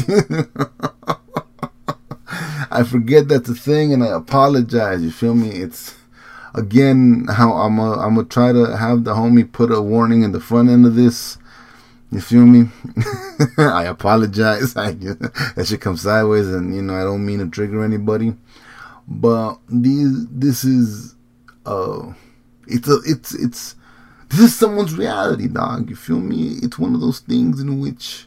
I 2.70 2.84
forget 2.84 3.28
that's 3.28 3.48
a 3.48 3.54
thing, 3.54 3.92
and 3.92 4.02
I 4.02 4.08
apologize. 4.08 5.02
You 5.02 5.10
feel 5.10 5.34
me? 5.34 5.50
It's 5.50 5.96
again 6.54 7.26
how 7.28 7.52
I'm 7.52 7.78
a, 7.78 7.92
I'm 7.98 8.14
gonna 8.14 8.28
try 8.28 8.52
to 8.52 8.76
have 8.76 9.04
the 9.04 9.14
homie 9.14 9.50
put 9.50 9.72
a 9.72 9.80
warning 9.80 10.22
in 10.22 10.32
the 10.32 10.40
front 10.40 10.68
end 10.68 10.86
of 10.86 10.94
this. 10.94 11.38
You 12.12 12.20
feel 12.20 12.44
me? 12.44 12.68
I 13.58 13.84
apologize. 13.84 14.76
I, 14.76 14.92
that 14.92 15.64
should 15.66 15.80
come 15.80 15.96
sideways, 15.96 16.48
and 16.48 16.74
you 16.74 16.82
know 16.82 16.94
I 16.94 17.04
don't 17.04 17.24
mean 17.24 17.38
to 17.38 17.48
trigger 17.48 17.84
anybody, 17.84 18.34
but 19.06 19.58
these 19.68 20.26
this 20.28 20.64
is 20.64 21.14
uh, 21.66 22.12
it's 22.66 22.88
a 22.88 22.98
it's 23.04 23.34
it's 23.34 23.76
this 24.30 24.40
is 24.40 24.56
someone's 24.56 24.94
reality, 24.94 25.48
dog. 25.48 25.90
You 25.90 25.96
feel 25.96 26.20
me? 26.20 26.58
It's 26.62 26.78
one 26.78 26.94
of 26.94 27.00
those 27.00 27.20
things 27.20 27.60
in 27.60 27.80
which 27.80 28.26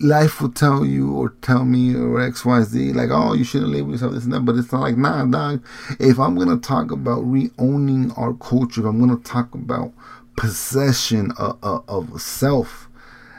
life 0.00 0.40
will 0.40 0.50
tell 0.50 0.84
you 0.84 1.14
or 1.14 1.30
tell 1.42 1.64
me 1.64 1.94
or 1.94 2.18
XYZ, 2.18 2.94
like, 2.94 3.10
oh, 3.10 3.34
you 3.34 3.44
shouldn't 3.44 3.70
label 3.70 3.92
yourself 3.92 4.12
this 4.12 4.24
and 4.24 4.32
that. 4.32 4.40
But 4.40 4.56
it's 4.56 4.72
not 4.72 4.80
like, 4.80 4.96
nah, 4.96 5.24
dog. 5.26 5.64
If 6.00 6.18
I'm 6.18 6.34
going 6.34 6.48
to 6.48 6.56
talk 6.56 6.90
about 6.90 7.20
re 7.20 7.50
owning 7.58 8.12
our 8.12 8.32
culture, 8.34 8.80
if 8.80 8.86
I'm 8.86 8.98
going 8.98 9.16
to 9.16 9.22
talk 9.28 9.54
about 9.54 9.92
possession 10.36 11.32
uh, 11.38 11.54
uh, 11.62 11.76
of, 11.76 11.88
of, 11.88 12.14
of 12.14 12.22
self, 12.22 12.88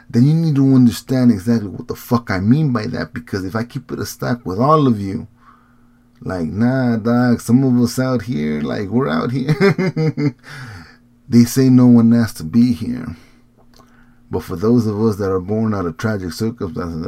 then 0.10 0.26
you 0.26 0.34
need 0.36 0.56
to 0.56 0.76
understand 0.76 1.32
exactly 1.32 1.70
what 1.70 1.88
the 1.88 1.96
fuck 1.96 2.30
I 2.30 2.40
mean 2.40 2.72
by 2.72 2.86
that. 2.88 3.14
Because 3.14 3.44
if 3.44 3.56
I 3.56 3.64
keep 3.64 3.92
it 3.92 4.00
a 4.00 4.06
stack 4.06 4.46
with 4.46 4.60
all 4.60 4.88
of 4.88 5.00
you, 5.00 5.28
like, 6.22 6.46
nah, 6.46 6.98
dog, 6.98 7.42
some 7.42 7.64
of 7.64 7.84
us 7.84 8.00
out 8.00 8.22
here, 8.22 8.62
like, 8.62 8.90
we're 8.90 9.10
out 9.10 9.32
here. 9.32 9.56
They 11.34 11.46
say 11.46 11.68
no 11.68 11.88
one 11.88 12.12
has 12.12 12.32
to 12.36 12.44
be 12.44 12.74
here. 12.74 13.16
But 14.30 14.44
for 14.44 14.56
those 14.56 14.86
of 14.86 15.02
us 15.02 15.16
that 15.16 15.32
are 15.32 15.40
born 15.40 15.74
out 15.74 15.88
of 15.88 15.98
tragic 15.98 16.32
circumstances 16.32 17.04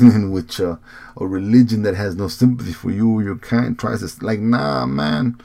in 0.00 0.30
which 0.32 0.58
uh, 0.58 0.76
a 1.18 1.26
religion 1.26 1.82
that 1.82 1.94
has 1.94 2.16
no 2.16 2.28
sympathy 2.28 2.72
for 2.72 2.90
you 2.90 3.10
or 3.10 3.22
your 3.22 3.36
kind 3.36 3.78
tries 3.78 4.00
to, 4.00 4.24
like, 4.24 4.38
nah, 4.40 4.86
man, 4.86 5.36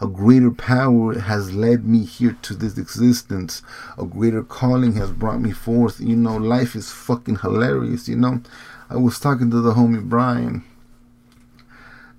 a 0.00 0.06
greater 0.06 0.50
power 0.50 1.18
has 1.18 1.52
led 1.52 1.84
me 1.84 2.06
here 2.06 2.38
to 2.40 2.54
this 2.54 2.78
existence. 2.78 3.60
A 3.98 4.06
greater 4.06 4.42
calling 4.42 4.94
has 4.94 5.10
brought 5.12 5.42
me 5.42 5.50
forth. 5.52 6.00
You 6.00 6.16
know, 6.16 6.38
life 6.38 6.74
is 6.74 6.90
fucking 6.90 7.40
hilarious. 7.40 8.08
You 8.08 8.16
know, 8.16 8.40
I 8.88 8.96
was 8.96 9.20
talking 9.20 9.50
to 9.50 9.60
the 9.60 9.74
homie 9.74 10.02
Brian, 10.02 10.64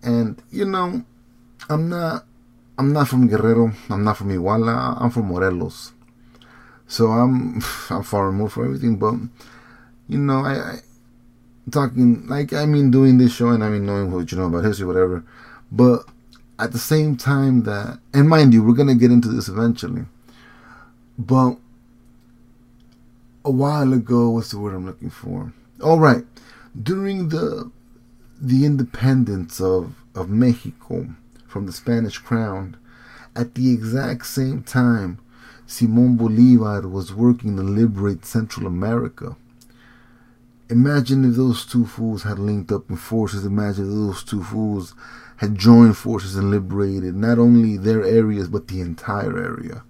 and, 0.03 0.39
you 0.51 0.65
know, 0.65 1.03
I'm 1.71 1.89
not 1.89 2.25
I'm 2.77 2.91
not 2.91 3.07
from 3.07 3.27
Guerrero. 3.27 3.71
I'm 3.89 4.03
not 4.03 4.17
from 4.17 4.29
Iguala. 4.29 4.99
I'm 4.99 5.11
from 5.11 5.27
Morelos. 5.27 5.93
So 6.87 7.07
I'm 7.07 7.61
I'm 7.89 8.03
far 8.03 8.27
removed 8.27 8.53
from 8.53 8.65
everything. 8.65 8.97
But 8.97 9.15
you 10.07 10.19
know, 10.19 10.39
I, 10.39 10.53
I 10.53 10.79
talking 11.71 12.27
like 12.27 12.53
I 12.53 12.65
mean 12.65 12.91
doing 12.91 13.17
this 13.17 13.33
show 13.33 13.49
and 13.49 13.63
I 13.63 13.69
mean 13.69 13.85
knowing 13.85 14.11
what 14.11 14.31
you 14.31 14.37
know 14.37 14.45
about 14.45 14.65
history, 14.65 14.85
whatever. 14.85 15.23
But 15.71 16.05
at 16.59 16.71
the 16.71 16.79
same 16.79 17.15
time 17.15 17.63
that 17.63 17.99
and 18.13 18.27
mind 18.27 18.53
you, 18.53 18.63
we're 18.63 18.73
gonna 18.73 18.95
get 18.95 19.11
into 19.11 19.29
this 19.29 19.47
eventually. 19.47 20.05
But 21.17 21.57
a 23.45 23.51
while 23.51 23.93
ago, 23.93 24.29
what's 24.31 24.51
the 24.51 24.59
word 24.59 24.73
I'm 24.73 24.85
looking 24.85 25.09
for? 25.09 25.53
All 25.81 25.99
right, 25.99 26.25
during 26.81 27.29
the 27.29 27.71
the 28.41 28.65
independence 28.65 29.61
of 29.61 29.95
of 30.15 30.29
Mexico 30.29 31.07
from 31.53 31.67
the 31.67 31.71
Spanish 31.71 32.17
crown. 32.17 32.75
At 33.35 33.53
the 33.53 33.71
exact 33.71 34.25
same 34.25 34.63
time, 34.63 35.19
Simon 35.67 36.17
Bolivar 36.17 36.87
was 36.87 37.13
working 37.13 37.55
to 37.57 37.61
liberate 37.61 38.25
Central 38.25 38.65
America. 38.65 39.35
Imagine 40.67 41.23
if 41.29 41.35
those 41.35 41.63
two 41.63 41.85
fools 41.85 42.23
had 42.23 42.39
linked 42.39 42.71
up 42.71 42.89
in 42.89 42.95
forces. 42.95 43.45
Imagine 43.45 43.85
if 43.85 43.91
those 43.93 44.23
two 44.23 44.41
fools 44.43 44.95
had 45.37 45.55
joined 45.55 45.95
forces 45.95 46.35
and 46.35 46.49
liberated 46.49 47.15
not 47.15 47.37
only 47.37 47.77
their 47.77 48.03
areas 48.03 48.47
but 48.47 48.67
the 48.67 48.81
entire 48.81 49.37
area 49.37 49.83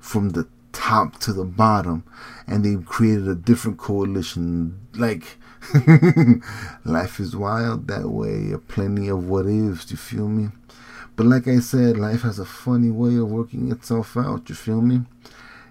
from 0.00 0.30
the 0.30 0.46
top 0.72 1.18
to 1.20 1.32
the 1.32 1.44
bottom 1.44 2.02
and 2.46 2.64
they 2.64 2.82
created 2.82 3.28
a 3.28 3.34
different 3.34 3.78
coalition 3.78 4.78
like 4.94 5.38
life 6.84 7.18
is 7.18 7.34
wild 7.34 7.88
that 7.88 8.08
way 8.08 8.52
plenty 8.68 9.08
of 9.08 9.28
what 9.28 9.46
ifs 9.46 9.90
you 9.90 9.96
feel 9.96 10.28
me 10.28 10.48
But 11.16 11.26
like 11.26 11.46
I 11.46 11.60
said, 11.60 11.96
life 11.96 12.22
has 12.22 12.40
a 12.40 12.44
funny 12.44 12.90
way 12.90 13.16
of 13.16 13.30
working 13.30 13.70
itself 13.70 14.16
out. 14.16 14.48
You 14.48 14.54
feel 14.54 14.80
me? 14.80 15.02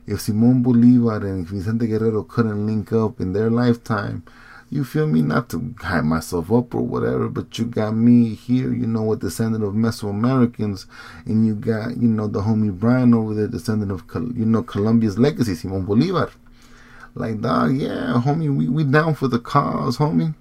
If 0.08 0.22
Simon 0.22 0.64
Bolivar 0.64 1.26
and 1.26 1.48
Vicente 1.48 1.88
Guerrero 1.88 2.24
couldn't 2.24 2.66
link 2.66 2.94
up 2.94 3.20
in 3.20 3.34
their 3.34 3.50
lifetime, 3.50 4.24
you 4.70 4.84
feel 4.84 5.06
me? 5.06 5.22
Not 5.22 5.50
to 5.50 5.76
hype 5.80 6.04
myself 6.06 6.52
up 6.52 6.74
or 6.74 6.82
whatever, 6.82 7.28
but 7.28 7.58
you 7.60 7.66
got 7.66 7.92
me 7.92 8.34
here, 8.34 8.74
you 8.74 8.88
know, 8.88 9.12
a 9.12 9.18
descendant 9.18 9.64
of 9.64 9.74
Mesoamericans, 9.74 10.88
and 11.26 11.46
you 11.46 11.56
got, 11.56 11.98
you 11.98 12.08
know, 12.08 12.28
the 12.28 12.42
homie 12.42 12.72
Brian 12.72 13.14
over 13.14 13.34
there, 13.34 13.48
descendant 13.48 13.92
of, 13.92 14.04
you 14.36 14.46
know, 14.46 14.64
Colombia's 14.64 15.20
legacy, 15.20 15.56
Simon 15.56 15.86
Bolivar. 15.86 16.32
Like, 17.16 17.42
dog, 17.42 17.76
yeah, 17.76 18.22
homie, 18.26 18.56
we, 18.56 18.68
we 18.68 18.84
down 18.84 19.14
for 19.14 19.28
the 19.28 19.40
cause, 19.40 19.98
homie. 19.98 20.34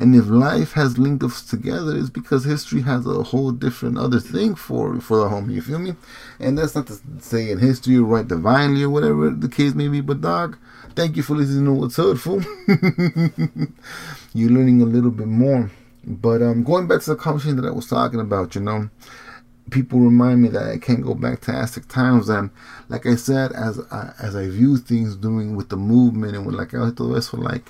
And 0.00 0.16
if 0.16 0.28
life 0.28 0.72
has 0.72 0.96
linked 0.96 1.22
us 1.22 1.42
together, 1.42 1.94
it's 1.94 2.08
because 2.08 2.44
history 2.44 2.80
has 2.80 3.04
a 3.06 3.22
whole 3.22 3.52
different 3.52 3.98
other 3.98 4.18
thing 4.18 4.54
for 4.54 4.98
for 4.98 5.18
the 5.18 5.28
homie. 5.28 5.52
You 5.52 5.60
feel 5.60 5.78
me? 5.78 5.94
And 6.38 6.56
that's 6.56 6.74
not 6.74 6.86
to 6.86 6.98
say 7.18 7.50
in 7.50 7.58
history 7.58 7.92
you 7.92 8.06
write 8.06 8.28
divinely 8.28 8.82
or 8.82 8.88
whatever 8.88 9.28
the 9.28 9.48
case 9.48 9.74
may 9.74 9.88
be. 9.88 10.00
But 10.00 10.22
dog, 10.22 10.56
thank 10.96 11.18
you 11.18 11.22
for 11.22 11.34
listening 11.34 11.66
to 11.66 11.72
what's 11.72 11.98
up, 11.98 12.16
fool. 12.16 12.40
You're 14.32 14.50
learning 14.50 14.80
a 14.80 14.86
little 14.86 15.10
bit 15.10 15.26
more. 15.26 15.70
But 16.02 16.40
um, 16.40 16.64
going 16.64 16.88
back 16.88 17.02
to 17.02 17.10
the 17.10 17.16
conversation 17.16 17.56
that 17.56 17.68
I 17.68 17.70
was 17.70 17.86
talking 17.86 18.20
about, 18.20 18.54
you 18.54 18.62
know, 18.62 18.88
people 19.70 20.00
remind 20.00 20.40
me 20.40 20.48
that 20.48 20.66
I 20.66 20.78
can't 20.78 21.02
go 21.02 21.14
back 21.14 21.42
to 21.42 21.52
Aztec 21.52 21.88
times. 21.88 22.30
And 22.30 22.48
like 22.88 23.04
I 23.04 23.16
said, 23.16 23.52
as 23.52 23.78
I, 23.90 24.14
as 24.18 24.34
I 24.34 24.48
view 24.48 24.78
things 24.78 25.14
doing 25.14 25.56
with 25.56 25.68
the 25.68 25.76
movement 25.76 26.36
and 26.36 26.46
with 26.46 26.54
like 26.54 26.70
the 26.70 27.28
for 27.30 27.36
like 27.36 27.68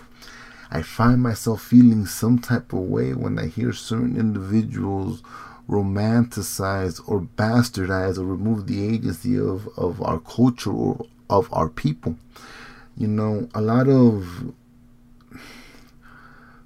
I 0.71 0.83
find 0.83 1.21
myself 1.23 1.63
feeling 1.63 2.07
some 2.07 2.39
type 2.39 2.73
of 2.73 2.81
way 2.81 3.13
when 3.13 3.39
I 3.39 3.47
hear 3.47 3.73
certain 3.73 4.17
individuals 4.17 5.23
romanticize 5.69 7.01
or 7.07 7.21
bastardize 7.23 8.19
or 8.19 8.25
remove 8.25 8.67
the 8.67 8.87
agency 8.87 9.39
of, 9.39 9.69
of 9.77 10.03
our 10.03 10.19
culture 10.21 10.73
or 10.73 11.07
of 11.29 11.49
our 11.53 11.69
people. 11.69 12.17
You 12.97 13.09
know, 13.09 13.49
a 13.55 13.61
lot 13.61 13.89
of, 13.89 14.53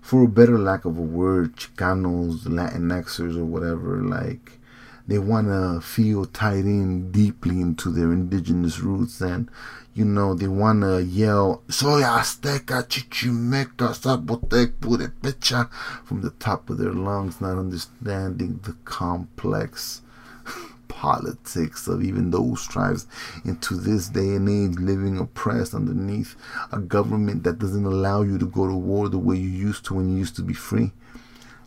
for 0.01 0.25
a 0.25 0.29
better 0.29 0.59
lack 0.59 0.85
of 0.85 0.99
a 0.99 1.03
word, 1.03 1.57
Chicanos, 1.57 2.45
Latinxers, 2.45 3.37
or 3.37 3.45
whatever, 3.45 4.03
like, 4.03 4.59
they 5.07 5.19
want 5.19 5.49
to 5.49 5.81
feel 5.81 6.25
tied 6.25 6.65
in 6.65 7.11
deeply 7.11 7.61
into 7.61 7.91
their 7.91 8.13
indigenous 8.13 8.81
roots 8.81 9.21
and 9.21 9.51
you 9.93 10.05
know 10.05 10.35
they 10.35 10.49
want 10.49 10.81
to 10.83 11.03
yell 11.03 11.63
soy 11.69 12.03
azteca 12.03 12.83
chichimeca 12.89 13.95
zapotec 13.95 14.73
purepecha 14.81 15.71
from 16.05 16.23
the 16.23 16.31
top 16.31 16.71
of 16.71 16.79
their 16.79 16.93
lungs 16.93 17.41
not 17.41 17.59
understanding 17.59 18.59
the 18.65 18.73
complex 18.85 20.03
politics 20.89 21.87
of 21.89 22.03
even 22.03 22.31
those 22.31 22.67
tribes. 22.67 23.07
Into 23.45 23.75
this 23.75 24.09
day 24.09 24.37
and 24.37 24.49
age 24.49 24.79
living 24.79 25.19
oppressed 25.19 25.75
underneath 25.75 26.37
a 26.73 26.79
government 26.79 27.43
that 27.45 27.59
doesn't 27.59 27.85
allow 27.85 28.23
you 28.23 28.39
to 28.39 28.47
go 28.47 28.67
to 28.67 28.75
war 28.75 29.09
the 29.09 29.19
way 29.19 29.37
you 29.37 29.49
used 29.49 29.85
to 29.87 29.95
when 29.95 30.09
you 30.11 30.17
used 30.17 30.37
to 30.37 30.43
be 30.43 30.55
free 30.55 30.93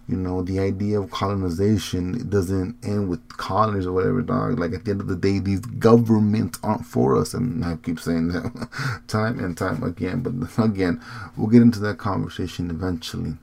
you 0.07 0.15
know, 0.15 0.41
the 0.41 0.59
idea 0.59 1.01
of 1.01 1.11
colonization 1.11 2.29
doesn't 2.29 2.77
end 2.85 3.09
with 3.09 3.27
colonies 3.35 3.85
or 3.85 3.91
whatever, 3.91 4.21
dog. 4.21 4.57
Like 4.57 4.73
at 4.73 4.85
the 4.85 4.91
end 4.91 5.01
of 5.01 5.07
the 5.07 5.17
day, 5.17 5.39
these 5.39 5.59
governments 5.59 6.59
aren't 6.63 6.85
for 6.85 7.17
us, 7.17 7.33
and 7.33 7.63
I 7.65 7.75
keep 7.75 7.99
saying 7.99 8.29
that 8.29 9.01
time 9.07 9.37
and 9.39 9.57
time 9.57 9.83
again. 9.83 10.21
But 10.21 10.63
again, 10.63 11.01
we'll 11.35 11.47
get 11.47 11.61
into 11.61 11.79
that 11.79 11.97
conversation 11.97 12.69
eventually. 12.69 13.35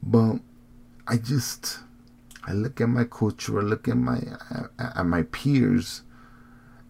But 0.00 0.36
I 1.08 1.16
just, 1.16 1.80
I 2.46 2.52
look 2.52 2.80
at 2.80 2.88
my 2.88 3.02
culture, 3.02 3.58
I 3.58 3.62
look 3.62 3.88
at 3.88 3.96
my 3.96 4.20
at 4.78 5.04
my 5.04 5.22
peers, 5.24 6.02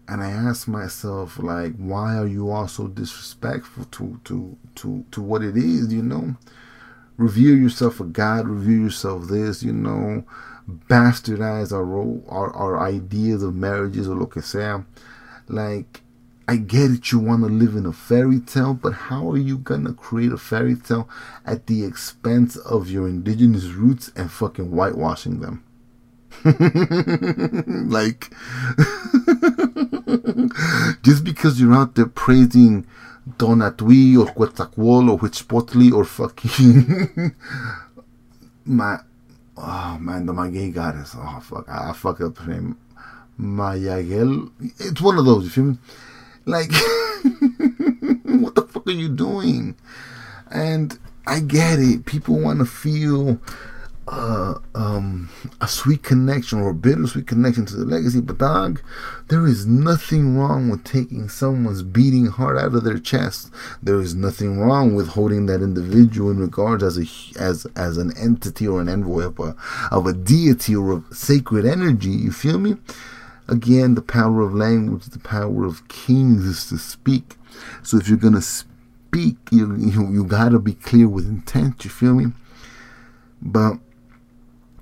and 0.07 0.21
I 0.21 0.29
ask 0.29 0.67
myself, 0.67 1.39
like, 1.39 1.75
why 1.77 2.15
are 2.15 2.27
you 2.27 2.51
all 2.51 2.67
so 2.67 2.87
disrespectful 2.87 3.85
to 3.85 4.19
to 4.25 4.55
to 4.75 5.03
to 5.09 5.21
what 5.21 5.41
it 5.41 5.57
is, 5.57 5.91
you 5.91 6.03
know? 6.03 6.35
Revere 7.19 7.55
yourself 7.55 7.99
a 7.99 8.05
God, 8.05 8.47
revere 8.47 8.85
yourself 8.85 9.27
this, 9.27 9.61
you 9.61 9.73
know, 9.73 10.23
bastardize 10.87 11.73
our 11.73 11.83
role, 11.83 12.23
our, 12.29 12.55
our 12.55 12.79
ideas 12.79 13.43
of 13.43 13.53
marriages 13.53 14.07
or 14.07 14.15
lo 14.15 14.25
que 14.25 14.41
sea. 14.41 14.85
Like, 15.49 16.01
I 16.47 16.55
get 16.55 16.91
it, 16.91 17.11
you 17.11 17.19
want 17.19 17.43
to 17.43 17.49
live 17.49 17.75
in 17.75 17.85
a 17.85 17.91
fairy 17.91 18.39
tale, 18.39 18.73
but 18.73 18.93
how 18.93 19.29
are 19.31 19.37
you 19.37 19.57
gonna 19.57 19.93
create 19.93 20.31
a 20.31 20.37
fairy 20.37 20.75
tale 20.75 21.09
at 21.45 21.67
the 21.67 21.83
expense 21.83 22.55
of 22.55 22.89
your 22.89 23.07
indigenous 23.07 23.65
roots 23.65 24.11
and 24.15 24.31
fucking 24.31 24.71
whitewashing 24.71 25.41
them? 25.41 25.65
like, 27.89 28.33
just 31.03 31.25
because 31.25 31.59
you're 31.59 31.75
out 31.75 31.95
there 31.95 32.05
praising 32.05 32.87
Tonatiuh 33.37 34.25
or 34.25 34.33
Quetzalcoatl 34.33 35.09
or 35.09 35.19
Huichpotli 35.19 35.91
or 35.91 36.05
fucking 36.05 37.35
my 38.65 38.97
oh 39.57 39.97
man 39.99 40.25
the 40.25 40.33
my 40.33 40.49
gay 40.49 40.69
goddess 40.69 41.15
oh 41.17 41.39
fuck 41.41 41.67
I, 41.67 41.89
I 41.89 41.93
fucked 41.93 42.21
up 42.21 42.35
the 42.35 42.47
name. 42.47 42.77
Mayahuel 43.39 44.51
it's 44.79 45.01
one 45.01 45.17
of 45.17 45.25
those 45.25 45.43
you 45.45 45.49
feel 45.49 45.63
me? 45.65 45.77
Like 46.45 46.71
what 48.23 48.55
the 48.55 48.67
fuck 48.69 48.87
are 48.87 48.91
you 48.91 49.09
doing? 49.09 49.75
And 50.51 50.97
I 51.25 51.39
get 51.39 51.79
it 51.79 52.05
people 52.05 52.39
want 52.39 52.59
to 52.59 52.65
feel 52.65 53.39
uh, 54.07 54.55
um, 54.75 55.08
a 55.61 55.67
sweet 55.67 56.03
connection 56.03 56.59
or 56.59 56.69
a 56.69 56.73
bittersweet 56.73 57.27
connection 57.27 57.65
to 57.65 57.75
the 57.75 57.85
legacy. 57.85 58.21
But 58.21 58.37
dog, 58.37 58.81
there 59.27 59.45
is 59.45 59.65
nothing 59.65 60.37
wrong 60.37 60.69
with 60.69 60.83
taking 60.83 61.27
someone's 61.27 61.83
beating 61.83 62.27
heart 62.27 62.57
out 62.57 62.73
of 62.73 62.83
their 62.83 62.99
chest. 62.99 63.51
There 63.83 63.99
is 63.99 64.15
nothing 64.15 64.59
wrong 64.59 64.95
with 64.95 65.09
holding 65.09 65.47
that 65.47 65.61
individual 65.61 66.31
in 66.31 66.39
regards 66.39 66.83
as 66.83 66.97
a 66.97 67.05
as 67.39 67.65
as 67.75 67.97
an 67.97 68.15
entity 68.17 68.67
or 68.67 68.79
an 68.81 68.89
envoy 68.89 69.23
of 69.23 69.39
a 69.39 69.55
of 69.91 70.07
a 70.07 70.13
deity 70.13 70.75
or 70.75 70.97
a 70.97 71.13
sacred 71.13 71.65
energy. 71.65 72.09
You 72.09 72.31
feel 72.31 72.59
me? 72.59 72.77
Again, 73.49 73.95
the 73.95 74.01
power 74.01 74.41
of 74.41 74.53
language, 74.53 75.05
the 75.05 75.19
power 75.19 75.65
of 75.65 75.87
kings 75.87 76.45
is 76.45 76.69
to 76.69 76.77
speak. 76.77 77.35
So 77.83 77.97
if 77.97 78.07
you're 78.07 78.17
gonna 78.17 78.41
speak, 78.41 79.37
you 79.51 79.75
you, 79.75 80.09
you 80.09 80.23
gotta 80.23 80.59
be 80.59 80.73
clear 80.73 81.09
with 81.09 81.27
intent. 81.27 81.83
You 81.83 81.89
feel 81.89 82.13
me? 82.13 82.31
But 83.41 83.79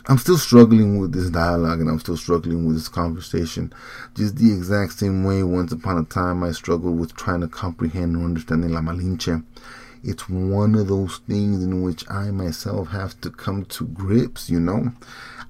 I'm 0.09 0.17
still 0.17 0.37
struggling 0.37 0.99
with 0.99 1.11
this 1.11 1.29
dialogue 1.29 1.81
and 1.81 1.89
I'm 1.89 1.99
still 1.99 2.15
struggling 2.15 2.65
with 2.65 2.77
this 2.77 2.87
conversation. 2.87 3.73
Just 4.15 4.37
the 4.37 4.53
exact 4.53 4.93
same 4.93 5.25
way 5.25 5.43
once 5.43 5.73
upon 5.73 5.97
a 5.97 6.05
time 6.05 6.45
I 6.45 6.53
struggled 6.53 6.97
with 6.97 7.13
trying 7.17 7.41
to 7.41 7.49
comprehend 7.49 8.15
or 8.15 8.23
understanding 8.23 8.71
La 8.71 8.79
Malinche. 8.79 9.43
It's 10.05 10.29
one 10.29 10.75
of 10.75 10.87
those 10.87 11.17
things 11.27 11.61
in 11.61 11.81
which 11.81 12.09
I 12.09 12.31
myself 12.31 12.87
have 12.89 13.19
to 13.19 13.29
come 13.29 13.65
to 13.65 13.87
grips, 13.87 14.49
you 14.49 14.61
know? 14.61 14.93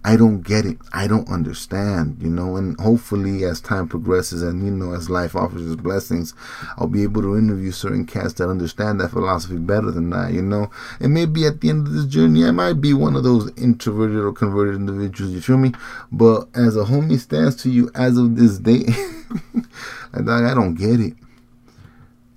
I 0.04 0.16
don't 0.16 0.42
get 0.42 0.66
it. 0.66 0.78
I 0.94 1.08
don't 1.08 1.28
understand, 1.30 2.18
you 2.22 2.30
know. 2.30 2.56
And 2.56 2.80
hopefully, 2.80 3.44
as 3.44 3.60
time 3.60 3.88
progresses 3.88 4.42
and, 4.42 4.64
you 4.64 4.72
know, 4.72 4.94
as 4.94 5.10
life 5.10 5.36
offers 5.36 5.70
us 5.70 5.76
blessings, 5.76 6.34
I'll 6.78 6.88
be 6.88 7.04
able 7.04 7.22
to 7.24 7.38
interview 7.38 7.72
certain 7.72 8.06
cats 8.06 8.34
that 8.36 8.50
understand 8.50 9.02
that 9.02 9.12
philosophy 9.12 9.58
better 9.58 9.92
than 9.92 10.14
I, 10.14 10.30
you 10.30 10.42
know. 10.42 10.70
And 11.00 11.14
maybe 11.14 11.46
at 11.46 11.62
the 11.62 11.70
end 11.70 11.88
of 11.88 11.94
this 11.94 12.06
journey, 12.06 12.46
I 12.46 12.52
might 12.52 12.80
be 12.80 12.94
one 12.94 13.16
of 13.16 13.24
those 13.24 13.52
introverted 13.58 14.18
or 14.18 14.32
converted 14.32 14.76
individuals, 14.76 15.34
you 15.34 15.42
feel 15.42 15.58
me? 15.58 15.74
But 16.12 16.48
as 16.56 16.78
a 16.78 16.86
homie 16.86 17.20
stands 17.20 17.56
to 17.64 17.70
you 17.70 17.92
as 17.94 18.18
of 18.18 18.38
this 18.38 18.60
day, 18.60 18.86
I 20.14 20.22
don't 20.22 20.76
get 20.76 21.00
it. 21.00 21.14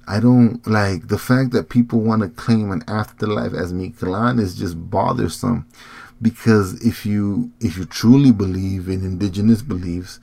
I 0.08 0.18
don't 0.18 0.66
like 0.66 1.06
the 1.06 1.18
fact 1.18 1.52
that 1.52 1.68
people 1.68 2.00
want 2.00 2.22
to 2.22 2.28
claim 2.28 2.72
an 2.72 2.82
afterlife 2.88 3.52
as 3.52 3.72
Mictlan 3.72 4.40
is 4.40 4.56
just 4.56 4.90
bothersome 4.90 5.66
because 6.20 6.74
if 6.84 7.06
you 7.06 7.50
if 7.60 7.76
you 7.76 7.84
truly 7.84 8.32
believe 8.32 8.88
in 8.88 9.04
indigenous 9.04 9.62
beliefs 9.62 10.20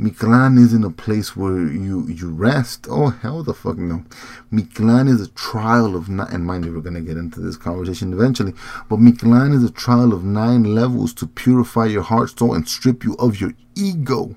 Mictlan 0.00 0.58
isn't 0.58 0.82
a 0.82 0.90
place 0.90 1.36
where 1.36 1.58
you 1.58 2.08
you 2.08 2.30
rest. 2.30 2.86
Oh 2.88 3.10
hell, 3.10 3.42
the 3.42 3.52
fuck 3.52 3.76
no! 3.76 4.02
Mictlan 4.50 5.10
is 5.10 5.20
a 5.20 5.28
trial 5.32 5.94
of 5.94 6.08
nine. 6.08 6.28
And 6.32 6.46
mind 6.46 6.64
you, 6.64 6.72
we're 6.72 6.80
gonna 6.80 7.02
get 7.02 7.18
into 7.18 7.38
this 7.40 7.58
conversation 7.58 8.14
eventually. 8.14 8.54
But 8.88 8.98
Mictlan 8.98 9.52
is 9.52 9.62
a 9.62 9.70
trial 9.70 10.14
of 10.14 10.24
nine 10.24 10.74
levels 10.74 11.12
to 11.14 11.26
purify 11.26 11.84
your 11.84 12.00
heart, 12.00 12.38
soul, 12.38 12.54
and 12.54 12.66
strip 12.66 13.04
you 13.04 13.14
of 13.18 13.42
your 13.42 13.52
ego. 13.74 14.36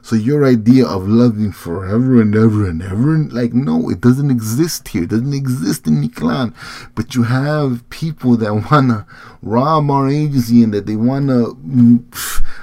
So 0.00 0.16
your 0.16 0.46
idea 0.46 0.86
of 0.86 1.06
loving 1.06 1.52
forever 1.52 2.22
and 2.22 2.34
ever 2.34 2.66
and 2.66 2.82
ever, 2.82 3.18
like 3.18 3.52
no, 3.52 3.90
it 3.90 4.00
doesn't 4.00 4.30
exist 4.30 4.88
here. 4.88 5.02
It 5.02 5.10
doesn't 5.10 5.34
exist 5.34 5.86
in 5.86 6.02
Mictlan. 6.02 6.54
But 6.94 7.14
you 7.14 7.24
have 7.24 7.88
people 7.90 8.38
that 8.38 8.70
wanna 8.70 9.06
rob 9.42 9.90
our 9.90 10.08
agency 10.08 10.62
and 10.62 10.74
that 10.74 10.86
they 10.86 10.96
wanna 10.96 11.46
mm, 11.46 12.04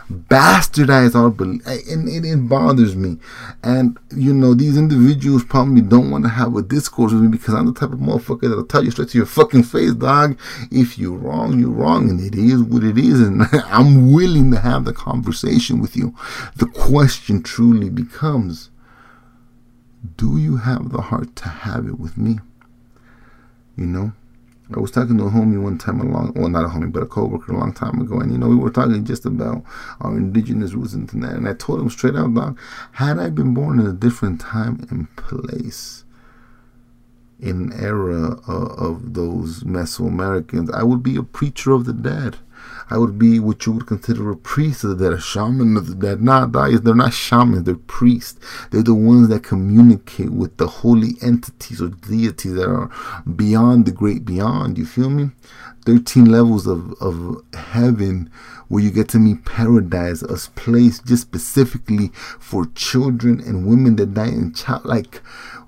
bastardize 0.10 1.16
our 1.16 1.30
belief, 1.30 1.66
and 1.66 2.08
it, 2.08 2.26
it 2.26 2.48
bothers 2.48 2.96
me. 2.96 3.18
And 3.64 3.98
you 4.16 4.34
know, 4.34 4.54
these 4.54 4.78
individuals 4.78 5.44
probably 5.44 5.82
don't 5.82 6.12
want 6.12 6.24
to 6.26 6.30
have 6.30 6.56
a 6.56 6.62
discourse 6.62 7.12
with 7.12 7.22
me 7.22 7.30
because 7.30 7.54
I'm 7.54 7.66
the 7.66 7.74
type 7.74 7.92
of 7.92 8.00
motherfucker 8.00 8.42
that'll 8.42 8.66
tell 8.66 8.84
you 8.84 8.92
straight 8.92 9.10
to 9.10 9.18
your 9.18 9.28
fucking 9.28 9.64
face, 9.64 9.94
dog. 9.94 10.40
If 10.72 10.98
you're 10.98 11.18
wrong, 11.18 11.60
you're 11.60 11.70
wrong, 11.70 12.10
and 12.10 12.22
it 12.22 12.36
is 12.36 12.62
what 12.62 12.84
it 12.84 12.98
is, 12.98 13.20
and 13.20 13.44
I'm 13.66 14.14
willing 14.14 14.52
to 14.52 14.60
have 14.60 14.86
the 14.86 14.94
conversation 14.94 15.82
with 15.82 15.96
you. 15.96 16.16
The 16.56 16.68
question 16.68 17.44
truly 17.44 17.90
becomes: 17.90 18.70
Do 20.16 20.38
you 20.38 20.58
have 20.58 20.92
the 20.92 21.02
heart 21.02 21.36
to 21.38 21.50
have 21.50 21.88
it 21.88 22.00
with 22.00 22.18
me? 22.18 22.40
You 23.76 23.86
know. 23.86 24.14
I 24.76 24.80
was 24.80 24.92
talking 24.92 25.18
to 25.18 25.26
a 25.26 25.30
homie 25.30 25.62
one 25.62 25.78
time, 25.78 26.02
a 26.02 26.04
long, 26.04 26.34
well, 26.36 26.50
not 26.50 26.66
a 26.66 26.68
homie, 26.68 26.92
but 26.92 27.04
a 27.04 27.06
coworker 27.06 27.54
a 27.54 27.58
long 27.58 27.74
time 27.74 28.02
ago, 28.02 28.20
and 28.20 28.32
you 28.32 28.38
know, 28.38 28.50
we 28.50 28.56
were 28.56 28.70
talking 28.70 29.06
just 29.06 29.26
about 29.26 29.64
our 30.02 30.18
indigenous 30.18 30.74
roots 30.74 30.94
and 30.94 31.08
that. 31.08 31.34
And 31.34 31.48
I 31.48 31.54
told 31.54 31.80
him 31.80 31.90
straight 31.90 32.16
out, 32.16 32.34
dog, 32.34 32.60
had 32.94 33.18
I 33.18 33.30
been 33.30 33.54
born 33.54 33.80
in 33.80 33.88
a 33.88 33.94
different 33.94 34.42
time 34.42 34.86
and 34.90 35.14
place, 35.16 36.04
in 37.40 37.72
era 37.74 38.40
of 38.48 39.14
those 39.14 39.64
Mesoamericans, 39.64 40.74
I 40.74 40.84
would 40.84 41.04
be 41.04 41.16
a 41.16 41.24
preacher 41.24 41.72
of 41.72 41.86
the 41.86 41.94
dead. 41.94 42.38
I 42.90 42.98
would 42.98 43.20
be 43.20 43.40
what 43.40 43.66
you 43.66 43.74
would 43.74 43.86
consider 43.86 44.32
a 44.32 44.38
priest 44.38 44.84
of 44.84 44.98
the 44.98 45.10
dead, 45.10 45.18
a 45.18 45.22
shaman 45.22 45.76
of 45.76 45.88
the 45.88 45.96
dead. 45.96 46.22
Nah, 46.22 46.46
they're 46.46 46.96
not 46.96 47.14
shamans, 47.14 47.64
they're 47.64 47.76
priests. 47.76 48.40
They're 48.72 48.84
the 48.84 48.94
ones 48.94 49.28
that 49.30 49.44
communicate 49.44 50.32
with 50.32 50.58
the 50.58 50.68
holy 50.68 51.16
entities 51.22 51.82
or 51.82 51.90
deities 51.90 52.54
that 52.54 52.70
are 52.70 52.90
beyond 53.36 53.86
the 53.86 53.92
great 53.92 54.24
beyond. 54.24 54.78
You 54.78 54.86
feel 54.86 55.10
me? 55.10 55.32
13 55.86 56.26
levels 56.26 56.68
of, 56.68 56.94
of 57.02 57.44
heaven 57.54 58.30
where 58.68 58.84
you 58.84 58.92
get 58.92 59.08
to 59.10 59.20
meet 59.20 59.46
paradise, 59.46 60.22
a 60.22 60.36
place 60.52 61.00
just 61.00 61.22
specifically 61.22 62.10
for 62.40 62.66
children 62.76 63.40
and 63.40 63.66
women 63.66 63.96
that 63.96 64.14
die 64.14 64.28
in 64.28 64.54
child. 64.54 64.86
Like, 64.86 65.22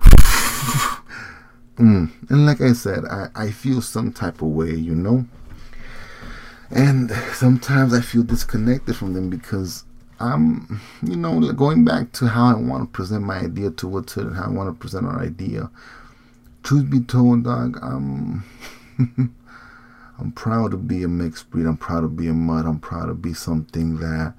mm. 1.76 2.10
and 2.28 2.46
like 2.46 2.60
I 2.60 2.72
said, 2.74 3.04
I, 3.06 3.28
I 3.34 3.50
feel 3.50 3.80
some 3.80 4.12
type 4.12 4.42
of 4.42 4.48
way, 4.48 4.74
you 4.74 4.94
know? 4.94 5.26
And 6.70 7.10
sometimes 7.32 7.92
I 7.92 8.00
feel 8.00 8.22
disconnected 8.22 8.96
from 8.96 9.14
them 9.14 9.28
because 9.28 9.84
I'm, 10.20 10.80
you 11.02 11.16
know, 11.16 11.40
going 11.52 11.84
back 11.84 12.12
to 12.12 12.26
how 12.26 12.46
I 12.46 12.54
want 12.54 12.82
to 12.82 12.86
present 12.86 13.24
my 13.24 13.38
idea 13.38 13.70
towards 13.70 14.16
it 14.16 14.26
and 14.26 14.36
how 14.36 14.44
I 14.44 14.50
want 14.50 14.68
to 14.68 14.78
present 14.78 15.06
our 15.06 15.20
idea. 15.20 15.70
Truth 16.62 16.90
be 16.90 17.00
told, 17.00 17.44
dog, 17.44 17.78
I'm, 17.82 18.44
I'm 20.18 20.32
proud 20.32 20.72
to 20.72 20.76
be 20.76 21.02
a 21.02 21.08
mixed 21.08 21.50
breed. 21.50 21.66
I'm 21.66 21.78
proud 21.78 22.02
to 22.02 22.08
be 22.08 22.28
a 22.28 22.34
mud. 22.34 22.66
I'm 22.66 22.78
proud 22.78 23.06
to 23.06 23.14
be 23.14 23.32
something 23.32 23.96
that, 23.98 24.34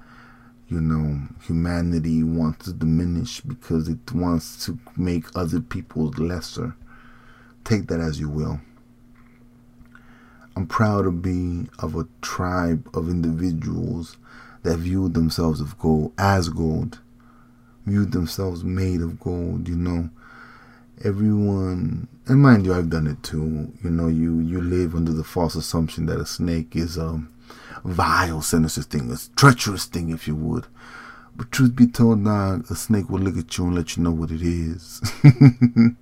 you 0.68 0.80
know, 0.80 1.20
humanity 1.44 2.22
wants 2.22 2.66
to 2.66 2.72
diminish 2.72 3.40
because 3.40 3.88
it 3.88 4.12
wants 4.12 4.64
to 4.66 4.78
make 4.96 5.24
other 5.34 5.60
people 5.60 6.06
lesser. 6.16 6.76
Take 7.64 7.88
that 7.88 8.00
as 8.00 8.20
you 8.20 8.28
will. 8.28 8.60
I'm 10.56 10.66
proud 10.66 11.02
to 11.02 11.10
be 11.10 11.68
of 11.78 11.96
a 11.96 12.06
tribe 12.20 12.88
of 12.94 13.08
individuals 13.08 14.16
that 14.62 14.78
viewed 14.78 15.14
themselves 15.14 15.60
of 15.60 15.78
gold 15.78 16.12
as 16.18 16.48
gold, 16.48 17.00
viewed 17.86 18.12
themselves 18.12 18.62
made 18.62 19.00
of 19.00 19.18
gold, 19.18 19.68
you 19.68 19.76
know. 19.76 20.10
Everyone 21.04 22.06
and 22.26 22.40
mind 22.40 22.64
you 22.64 22.74
I've 22.74 22.90
done 22.90 23.06
it 23.06 23.22
too. 23.22 23.72
You 23.82 23.90
know, 23.90 24.06
you 24.06 24.38
you 24.38 24.60
live 24.60 24.94
under 24.94 25.12
the 25.12 25.24
false 25.24 25.54
assumption 25.56 26.06
that 26.06 26.20
a 26.20 26.26
snake 26.26 26.76
is 26.76 26.96
a 26.96 27.24
vile, 27.84 28.42
sinister 28.42 28.82
thing, 28.82 29.10
a 29.10 29.16
treacherous 29.36 29.86
thing 29.86 30.10
if 30.10 30.28
you 30.28 30.36
would. 30.36 30.66
But 31.34 31.50
truth 31.50 31.74
be 31.74 31.86
told, 31.86 32.24
dog, 32.24 32.70
a 32.70 32.76
snake 32.76 33.08
will 33.08 33.20
look 33.20 33.36
at 33.36 33.56
you 33.56 33.64
and 33.66 33.74
let 33.74 33.96
you 33.96 34.02
know 34.02 34.12
what 34.12 34.30
it 34.30 34.42
is. 34.42 35.00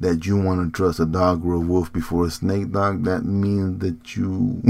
that 0.00 0.24
you 0.24 0.40
want 0.40 0.64
to 0.64 0.76
trust 0.76 0.98
a 0.98 1.06
dog 1.06 1.44
or 1.44 1.54
a 1.54 1.60
wolf 1.60 1.92
before 1.92 2.26
a 2.26 2.30
snake 2.30 2.72
dog, 2.72 3.04
that 3.04 3.24
means 3.24 3.78
that 3.80 4.16
you 4.16 4.60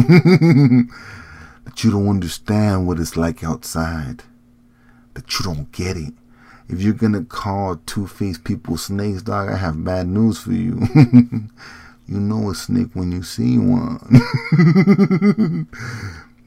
that 1.65 1.85
you 1.85 1.93
don't 1.93 2.09
understand 2.09 2.87
what 2.87 2.99
it's 2.99 3.17
like 3.17 3.45
outside. 3.45 4.25
That 5.15 5.39
you 5.39 5.45
don't 5.45 5.71
get 5.73 5.97
it. 5.97 6.13
If 6.69 6.83
you're 6.83 6.95
gonna 6.95 7.25
call 7.25 7.77
two-faced 7.87 8.45
people 8.45 8.77
snakes, 8.77 9.23
dog, 9.23 9.49
I 9.49 9.57
have 9.57 9.85
bad 9.85 10.09
news 10.09 10.39
for 10.41 10.53
you. 10.53 10.87
you 12.07 12.19
know 12.21 12.51
a 12.51 12.55
snake 12.55 12.91
when 12.95 13.13
you 13.13 13.23
see 13.23 13.57
one. 13.59 14.21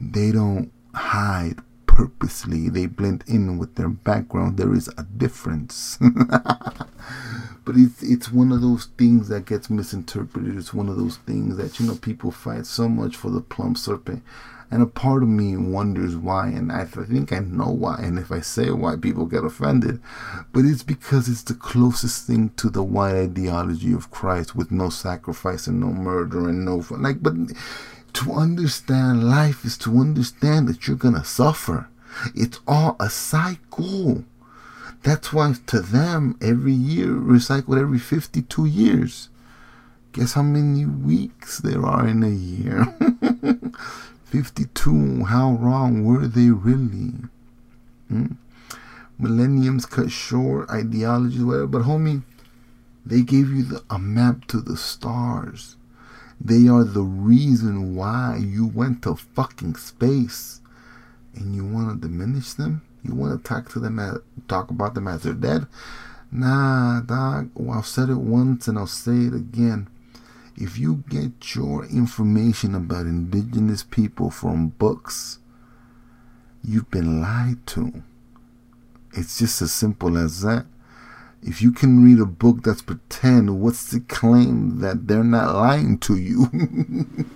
they 0.00 0.30
don't 0.30 0.70
hide 0.94 1.58
purposely. 1.94 2.68
They 2.68 2.86
blend 2.86 3.22
in 3.28 3.56
with 3.56 3.76
their 3.76 3.88
background. 3.88 4.56
There 4.56 4.74
is 4.74 4.88
a 4.98 5.04
difference. 5.04 5.96
but 7.64 7.76
it's 7.76 8.02
it's 8.02 8.32
one 8.32 8.50
of 8.50 8.60
those 8.60 8.86
things 8.98 9.28
that 9.28 9.46
gets 9.46 9.70
misinterpreted. 9.70 10.56
It's 10.56 10.74
one 10.74 10.88
of 10.88 10.96
those 10.96 11.18
things 11.18 11.56
that 11.56 11.78
you 11.78 11.86
know 11.86 11.94
people 11.94 12.32
fight 12.32 12.66
so 12.66 12.88
much 12.88 13.16
for 13.16 13.30
the 13.30 13.40
plum 13.40 13.76
serpent, 13.76 14.24
and 14.72 14.82
a 14.82 14.86
part 14.86 15.22
of 15.22 15.28
me 15.28 15.56
wonders 15.56 16.16
why, 16.16 16.48
and 16.48 16.72
I 16.72 16.84
think 16.84 17.32
I 17.32 17.38
know 17.38 17.70
why. 17.70 18.00
And 18.02 18.18
if 18.18 18.32
I 18.32 18.40
say 18.40 18.70
why, 18.70 18.96
people 18.96 19.26
get 19.26 19.44
offended, 19.44 20.00
but 20.52 20.64
it's 20.64 20.82
because 20.82 21.28
it's 21.28 21.42
the 21.42 21.54
closest 21.54 22.26
thing 22.26 22.50
to 22.56 22.68
the 22.70 22.82
white 22.82 23.14
ideology 23.14 23.92
of 23.92 24.10
Christ, 24.10 24.56
with 24.56 24.72
no 24.72 24.90
sacrifice 24.90 25.68
and 25.68 25.78
no 25.78 25.92
murder 25.92 26.48
and 26.48 26.64
no 26.64 26.82
fun. 26.82 27.02
like. 27.02 27.22
But 27.22 27.34
to 28.14 28.32
understand 28.32 29.28
life 29.28 29.64
is 29.64 29.76
to 29.78 29.98
understand 29.98 30.68
that 30.68 30.86
you're 30.86 30.96
gonna 30.96 31.24
suffer. 31.24 31.88
It's 32.34 32.60
all 32.66 32.96
a 32.98 33.10
cycle. 33.10 34.24
That's 35.02 35.32
why 35.32 35.54
to 35.66 35.80
them, 35.80 36.38
every 36.40 36.72
year 36.72 37.08
recycled 37.08 37.78
every 37.78 37.98
52 37.98 38.64
years. 38.64 39.28
Guess 40.12 40.34
how 40.34 40.42
many 40.42 40.86
weeks 40.86 41.58
there 41.58 41.84
are 41.84 42.06
in 42.06 42.22
a 42.22 42.28
year? 42.28 42.86
52. 44.24 45.24
How 45.24 45.52
wrong 45.52 46.04
were 46.04 46.26
they 46.26 46.50
really? 46.50 47.14
Hmm? 48.08 48.26
Millenniums 49.18 49.86
cut 49.86 50.10
short, 50.10 50.70
ideologies, 50.70 51.44
whatever. 51.44 51.66
But 51.66 51.82
homie, 51.82 52.22
they 53.04 53.22
gave 53.22 53.50
you 53.50 53.62
the, 53.64 53.84
a 53.90 53.98
map 53.98 54.46
to 54.46 54.60
the 54.60 54.76
stars. 54.76 55.76
They 56.44 56.68
are 56.68 56.84
the 56.84 57.02
reason 57.02 57.96
why 57.96 58.36
you 58.38 58.66
went 58.66 59.02
to 59.02 59.16
fucking 59.16 59.76
space. 59.76 60.60
And 61.34 61.56
you 61.56 61.64
want 61.64 62.02
to 62.02 62.08
diminish 62.08 62.52
them? 62.52 62.82
You 63.02 63.14
want 63.14 63.42
to 63.42 63.48
talk 63.48 63.70
to 63.70 63.80
them, 63.80 63.98
as, 63.98 64.18
talk 64.46 64.70
about 64.70 64.94
them 64.94 65.08
as 65.08 65.22
they're 65.22 65.32
dead? 65.32 65.66
Nah, 66.30 67.00
dog. 67.00 67.50
Well, 67.54 67.78
I've 67.78 67.86
said 67.86 68.10
it 68.10 68.16
once 68.16 68.68
and 68.68 68.78
I'll 68.78 68.86
say 68.86 69.12
it 69.12 69.34
again. 69.34 69.88
If 70.56 70.78
you 70.78 71.02
get 71.08 71.54
your 71.54 71.84
information 71.86 72.74
about 72.74 73.06
indigenous 73.06 73.82
people 73.82 74.30
from 74.30 74.68
books, 74.68 75.38
you've 76.62 76.90
been 76.90 77.20
lied 77.20 77.66
to. 77.68 78.02
It's 79.12 79.38
just 79.38 79.62
as 79.62 79.72
simple 79.72 80.18
as 80.18 80.42
that. 80.42 80.66
If 81.46 81.60
you 81.60 81.72
can 81.72 82.02
read 82.02 82.18
a 82.20 82.26
book 82.26 82.62
that's 82.62 82.82
pretend, 82.82 83.60
what's 83.60 83.90
the 83.90 84.00
claim 84.00 84.80
that 84.80 85.06
they're 85.06 85.22
not 85.22 85.54
lying 85.54 85.98
to 85.98 86.16
you? 86.16 86.46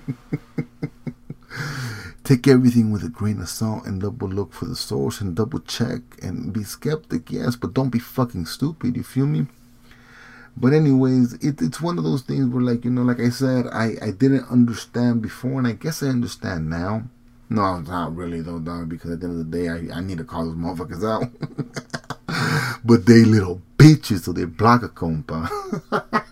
take 2.24 2.46
everything 2.46 2.90
with 2.90 3.02
a 3.02 3.08
grain 3.08 3.40
of 3.40 3.48
salt 3.48 3.86
and 3.86 4.02
double 4.02 4.28
look 4.28 4.52
for 4.52 4.66
the 4.66 4.76
source 4.76 5.20
and 5.20 5.34
double 5.34 5.60
check 5.60 6.00
and 6.22 6.52
be 6.52 6.62
skeptic, 6.62 7.30
yes, 7.30 7.56
but 7.56 7.72
don't 7.72 7.88
be 7.90 7.98
fucking 7.98 8.44
stupid. 8.44 8.96
You 8.96 9.02
feel 9.02 9.26
me? 9.26 9.46
But 10.54 10.72
anyways, 10.72 11.34
it, 11.34 11.62
it's 11.62 11.80
one 11.80 11.98
of 11.98 12.04
those 12.04 12.22
things 12.22 12.46
where, 12.48 12.62
like 12.62 12.84
you 12.84 12.90
know, 12.90 13.02
like 13.02 13.20
I 13.20 13.30
said, 13.30 13.66
I 13.68 13.92
I 14.02 14.10
didn't 14.10 14.50
understand 14.50 15.22
before, 15.22 15.58
and 15.58 15.66
I 15.66 15.72
guess 15.72 16.02
I 16.02 16.08
understand 16.08 16.68
now. 16.68 17.04
No, 17.48 17.80
not 17.80 18.14
really 18.14 18.42
though, 18.42 18.58
dog. 18.58 18.88
Because 18.88 19.12
at 19.12 19.20
the 19.20 19.28
end 19.28 19.40
of 19.40 19.50
the 19.50 19.56
day, 19.58 19.68
I, 19.68 19.98
I 19.98 20.00
need 20.00 20.18
to 20.18 20.24
call 20.24 20.44
those 20.44 20.54
motherfuckers 20.54 21.04
out. 21.04 21.30
but 22.84 23.06
they 23.06 23.24
little 23.24 23.62
bitches, 23.78 24.24
so 24.24 24.32
they 24.32 24.44
block 24.44 24.82
a 24.82 24.88
compa. 24.88 25.48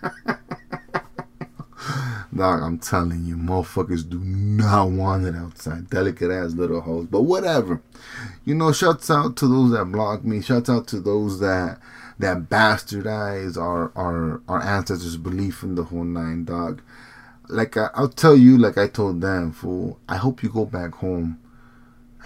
Dog, 2.37 2.62
I'm 2.62 2.78
telling 2.78 3.24
you, 3.24 3.37
motherfuckers 3.37 4.06
do 4.06 4.18
not 4.18 4.90
want 4.90 5.24
it 5.24 5.35
outside. 5.35 5.88
Delicate 5.88 6.30
ass 6.30 6.52
little 6.52 6.82
hoes. 6.82 7.06
But 7.06 7.22
whatever. 7.22 7.80
You 8.44 8.54
know, 8.54 8.72
shouts 8.72 9.11
out 9.11 9.37
to 9.37 9.48
those 9.48 9.70
that 9.70 9.87
block 9.87 10.22
me. 10.24 10.42
Shouts 10.42 10.68
out 10.68 10.87
to 10.88 11.00
those 11.00 11.40
that 11.40 11.80
that 12.18 12.48
bastardize 12.50 13.56
our 13.56 13.90
our 13.96 14.42
our 14.48 14.62
ancestors' 14.62 15.16
belief 15.16 15.62
in 15.62 15.76
the 15.76 15.85
whole 15.85 16.04
nine 16.04 16.44
dog. 16.44 16.82
Like 17.48 17.76
I, 17.78 17.88
I'll 17.94 18.09
tell 18.09 18.37
you, 18.37 18.59
like 18.59 18.76
I 18.76 18.88
told 18.88 19.22
them, 19.22 19.52
fool. 19.52 19.98
I 20.06 20.16
hope 20.16 20.42
you 20.42 20.50
go 20.50 20.66
back 20.66 20.96
home 20.96 21.38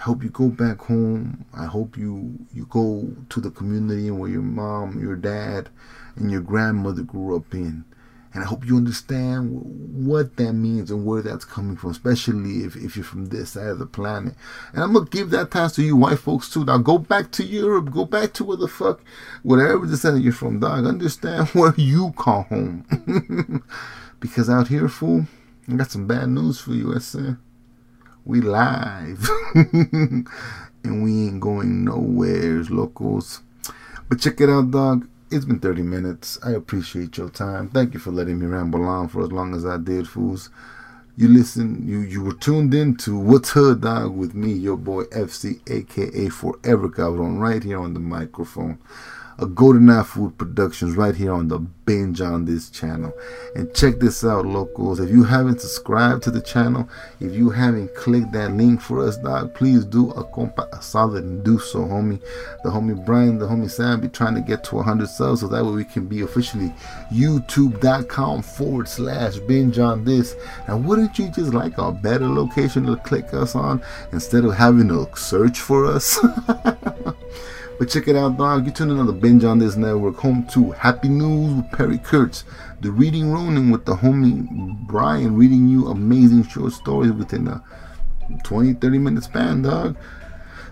hope 0.03 0.23
you 0.23 0.29
go 0.29 0.49
back 0.49 0.79
home. 0.79 1.45
I 1.53 1.65
hope 1.65 1.97
you 1.97 2.39
you 2.53 2.65
go 2.65 3.13
to 3.29 3.39
the 3.39 3.51
community 3.51 4.09
where 4.11 4.29
your 4.29 4.41
mom, 4.41 4.99
your 5.01 5.15
dad, 5.15 5.69
and 6.15 6.31
your 6.31 6.41
grandmother 6.41 7.03
grew 7.03 7.35
up 7.35 7.53
in. 7.53 7.85
And 8.33 8.43
I 8.43 8.47
hope 8.47 8.65
you 8.65 8.77
understand 8.77 9.61
what 10.07 10.37
that 10.37 10.53
means 10.53 10.89
and 10.89 11.05
where 11.05 11.21
that's 11.21 11.43
coming 11.43 11.75
from, 11.75 11.91
especially 11.91 12.63
if, 12.63 12.77
if 12.77 12.95
you're 12.95 13.03
from 13.03 13.25
this 13.25 13.51
side 13.51 13.67
of 13.67 13.79
the 13.79 13.85
planet. 13.85 14.35
And 14.73 14.81
I'm 14.81 14.93
to 14.93 15.01
give 15.01 15.31
that 15.31 15.51
task 15.51 15.75
to 15.75 15.83
you 15.83 15.97
white 15.97 16.19
folks 16.19 16.49
too. 16.49 16.63
Now 16.63 16.77
go 16.77 16.97
back 16.97 17.31
to 17.31 17.43
Europe, 17.43 17.91
go 17.91 18.05
back 18.05 18.31
to 18.33 18.45
where 18.45 18.55
the 18.55 18.69
fuck, 18.69 19.01
whatever 19.43 19.85
the 19.85 19.97
center 19.97 20.17
you're 20.17 20.31
from, 20.31 20.61
dog. 20.61 20.85
Understand 20.85 21.49
where 21.53 21.73
you 21.75 22.13
call 22.13 22.43
home. 22.43 23.63
because 24.21 24.49
out 24.49 24.69
here, 24.69 24.87
fool, 24.87 25.25
I 25.67 25.75
got 25.75 25.91
some 25.91 26.07
bad 26.07 26.29
news 26.29 26.61
for 26.61 26.71
you, 26.71 26.95
I 26.95 26.99
said. 26.99 27.37
We 28.25 28.41
live. 28.41 29.29
and 29.55 30.27
we 30.83 31.27
ain't 31.27 31.39
going 31.39 31.85
nowheres, 31.85 32.69
locals. 32.69 33.41
But 34.09 34.19
check 34.19 34.41
it 34.41 34.49
out, 34.49 34.71
dog. 34.71 35.07
It's 35.29 35.45
been 35.45 35.59
30 35.59 35.81
minutes. 35.83 36.37
I 36.43 36.51
appreciate 36.51 37.17
your 37.17 37.29
time. 37.29 37.69
Thank 37.69 37.93
you 37.93 37.99
for 37.99 38.11
letting 38.11 38.39
me 38.39 38.45
ramble 38.45 38.83
on 38.83 39.07
for 39.07 39.23
as 39.23 39.31
long 39.31 39.55
as 39.55 39.65
I 39.65 39.77
did, 39.77 40.07
fools. 40.07 40.49
You 41.17 41.27
listen, 41.27 41.87
you 41.87 41.99
you 41.99 42.23
were 42.23 42.33
tuned 42.33 42.73
in 42.73 42.95
to 42.97 43.17
What's 43.17 43.51
Hood 43.51 43.81
Dog 43.81 44.15
with 44.15 44.33
me, 44.33 44.53
your 44.53 44.77
boy 44.77 45.03
FC, 45.05 45.59
aka 45.69 46.29
Forever 46.29 46.89
Cabron, 46.89 47.37
right 47.37 47.63
here 47.63 47.79
on 47.79 47.93
the 47.93 47.99
microphone 47.99 48.79
a 49.41 49.47
Golden 49.47 49.89
Eye 49.89 50.03
Food 50.03 50.37
Productions 50.37 50.95
right 50.95 51.15
here 51.15 51.33
on 51.33 51.47
the 51.47 51.57
binge 51.57 52.21
on 52.21 52.45
this 52.45 52.69
channel. 52.69 53.11
And 53.55 53.73
check 53.73 53.97
this 53.99 54.23
out, 54.23 54.45
locals. 54.45 54.99
If 54.99 55.09
you 55.09 55.23
haven't 55.23 55.61
subscribed 55.61 56.21
to 56.23 56.31
the 56.31 56.41
channel, 56.41 56.87
if 57.19 57.33
you 57.33 57.49
haven't 57.49 57.93
clicked 57.95 58.31
that 58.33 58.51
link 58.51 58.79
for 58.79 59.03
us, 59.03 59.17
dog, 59.17 59.55
please 59.55 59.83
do 59.83 60.11
a 60.11 60.23
compa 60.23 60.71
a 60.71 60.81
solid 60.81 61.23
and 61.23 61.43
do 61.43 61.57
so, 61.57 61.79
homie. 61.79 62.21
The 62.63 62.69
homie 62.69 63.03
Brian, 63.03 63.39
the 63.39 63.47
homie 63.47 63.69
Sam 63.69 63.99
be 63.99 64.09
trying 64.09 64.35
to 64.35 64.41
get 64.41 64.63
to 64.65 64.75
100 64.75 65.09
subs 65.09 65.41
so 65.41 65.47
that 65.47 65.65
way 65.65 65.71
we 65.71 65.85
can 65.85 66.05
be 66.05 66.21
officially 66.21 66.71
youtube.com 67.11 68.43
forward 68.43 68.87
slash 68.87 69.37
binge 69.39 69.79
on 69.79 70.05
this. 70.05 70.35
And 70.67 70.85
wouldn't 70.85 71.17
you 71.17 71.29
just 71.29 71.51
like 71.53 71.79
a 71.79 71.91
better 71.91 72.27
location 72.27 72.85
to 72.85 72.95
click 72.97 73.33
us 73.33 73.55
on 73.55 73.81
instead 74.11 74.45
of 74.45 74.53
having 74.53 74.89
to 74.89 75.07
search 75.15 75.59
for 75.59 75.87
us? 75.87 76.19
But 77.81 77.89
check 77.89 78.07
it 78.07 78.15
out, 78.15 78.37
dog. 78.37 78.67
You 78.67 78.71
tune 78.71 78.91
in 78.91 78.99
on 78.99 79.07
the 79.07 79.11
binge 79.11 79.43
on 79.43 79.57
this 79.57 79.75
network. 79.75 80.17
Home 80.17 80.45
to 80.51 80.69
Happy 80.69 81.09
News 81.09 81.55
with 81.55 81.71
Perry 81.71 81.97
Kurtz. 81.97 82.43
The 82.79 82.91
Reading 82.91 83.31
Ronin 83.31 83.71
with 83.71 83.85
the 83.85 83.95
homie 83.95 84.47
Brian 84.85 85.35
reading 85.35 85.67
you 85.67 85.87
amazing 85.87 86.43
short 86.43 86.73
stories 86.73 87.11
within 87.11 87.47
a 87.47 87.63
20 88.43 88.73
30 88.73 88.97
minute 88.99 89.23
span, 89.23 89.63
dog. 89.63 89.97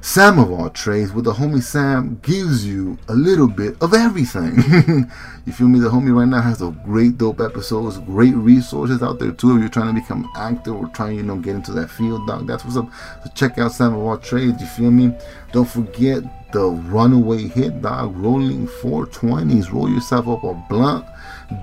Sam 0.02 0.40
of 0.40 0.50
all 0.50 0.70
trades, 0.70 1.12
with 1.12 1.26
the 1.26 1.34
homie 1.34 1.62
Sam 1.62 2.20
gives 2.24 2.66
you 2.66 2.98
a 3.10 3.14
little 3.14 3.50
bit 3.50 3.76
of 3.82 3.94
everything. 3.94 4.56
you 5.46 5.52
feel 5.52 5.68
me? 5.68 5.80
The 5.80 5.90
homie 5.90 6.16
right 6.16 6.28
now 6.28 6.42
has 6.42 6.62
a 6.62 6.72
great 6.86 7.18
dope 7.18 7.42
episodes, 7.42 7.98
great 8.00 8.34
resources 8.34 9.04
out 9.04 9.20
there 9.20 9.34
too. 9.34 9.56
If 9.56 9.60
you're 9.60 9.70
trying 9.70 9.94
to 9.94 10.02
become 10.02 10.30
active 10.38 10.76
or 10.76 10.88
trying, 10.88 11.18
you 11.18 11.24
know, 11.24 11.36
get 11.36 11.56
into 11.56 11.74
that 11.74 11.90
field, 11.90 12.28
dog. 12.28 12.48
That's 12.48 12.64
what's 12.64 12.78
up. 12.78 12.90
So 13.26 13.32
check 13.36 13.58
out 13.58 13.74
Sam 13.74 13.94
of 13.94 14.00
all 14.00 14.18
trades. 14.18 14.62
You 14.62 14.68
feel 14.68 14.92
me? 14.92 15.14
Don't 15.52 15.70
forget 15.70 16.24
the 16.54 16.70
runaway 16.70 17.50
hit, 17.50 17.82
dog. 17.82 18.16
Rolling 18.16 18.68
420s. 18.68 19.72
Roll 19.74 19.90
yourself 19.90 20.30
up 20.30 20.44
a 20.46 20.54
blunt. 20.70 21.06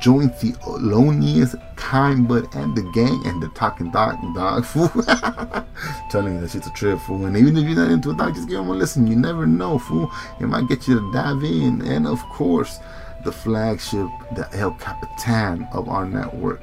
Join 0.01 0.31
Thelonious, 0.31 1.55
Kind 1.77 2.27
Bud, 2.27 2.53
and 2.57 2.77
the 2.77 2.83
gang, 2.93 3.23
and 3.25 3.41
the 3.41 3.49
talking 3.51 3.93
dog, 3.93 4.17
dog 4.35 4.65
fool. 4.65 4.89
Telling 6.11 6.35
you 6.35 6.41
that 6.41 6.51
shit's 6.51 6.67
a 6.67 6.71
trip, 6.73 6.99
fool. 7.01 7.25
And 7.25 7.37
even 7.37 7.57
if 7.57 7.65
you're 7.65 7.77
not 7.77 7.93
into 7.93 8.11
it, 8.11 8.17
dog, 8.17 8.35
just 8.35 8.49
give 8.49 8.59
them 8.59 8.69
a 8.69 8.73
listen. 8.73 9.07
You 9.07 9.15
never 9.15 9.47
know, 9.47 9.79
fool. 9.79 10.11
It 10.41 10.47
might 10.47 10.69
get 10.69 10.89
you 10.89 10.99
to 10.99 11.13
dive 11.13 11.45
in. 11.45 11.83
And 11.83 12.07
of 12.07 12.21
course, 12.31 12.81
the 13.25 13.31
flagship, 13.31 14.09
the 14.35 14.49
El 14.55 14.73
Capitan 14.73 15.69
of 15.73 15.89
our 15.89 16.05
network. 16.05 16.63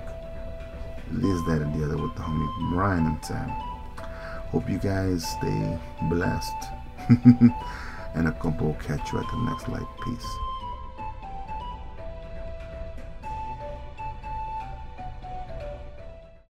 This, 1.10 1.42
that, 1.44 1.62
and 1.62 1.80
the 1.80 1.86
other 1.86 1.98
with 1.98 2.16
the 2.16 2.22
homie 2.22 2.74
Brian 2.74 3.06
and 3.06 3.26
Sam. 3.26 3.50
Hope 4.52 4.70
you 4.70 4.80
guys 4.80 5.26
stay 5.26 5.80
blessed. 6.10 6.54
and 8.16 8.28
a 8.28 8.32
combo 8.34 8.74
catch 8.74 9.14
you 9.14 9.20
at 9.20 9.26
the 9.32 9.38
next 9.50 9.70
light. 9.70 9.88
Peace. 10.04 10.38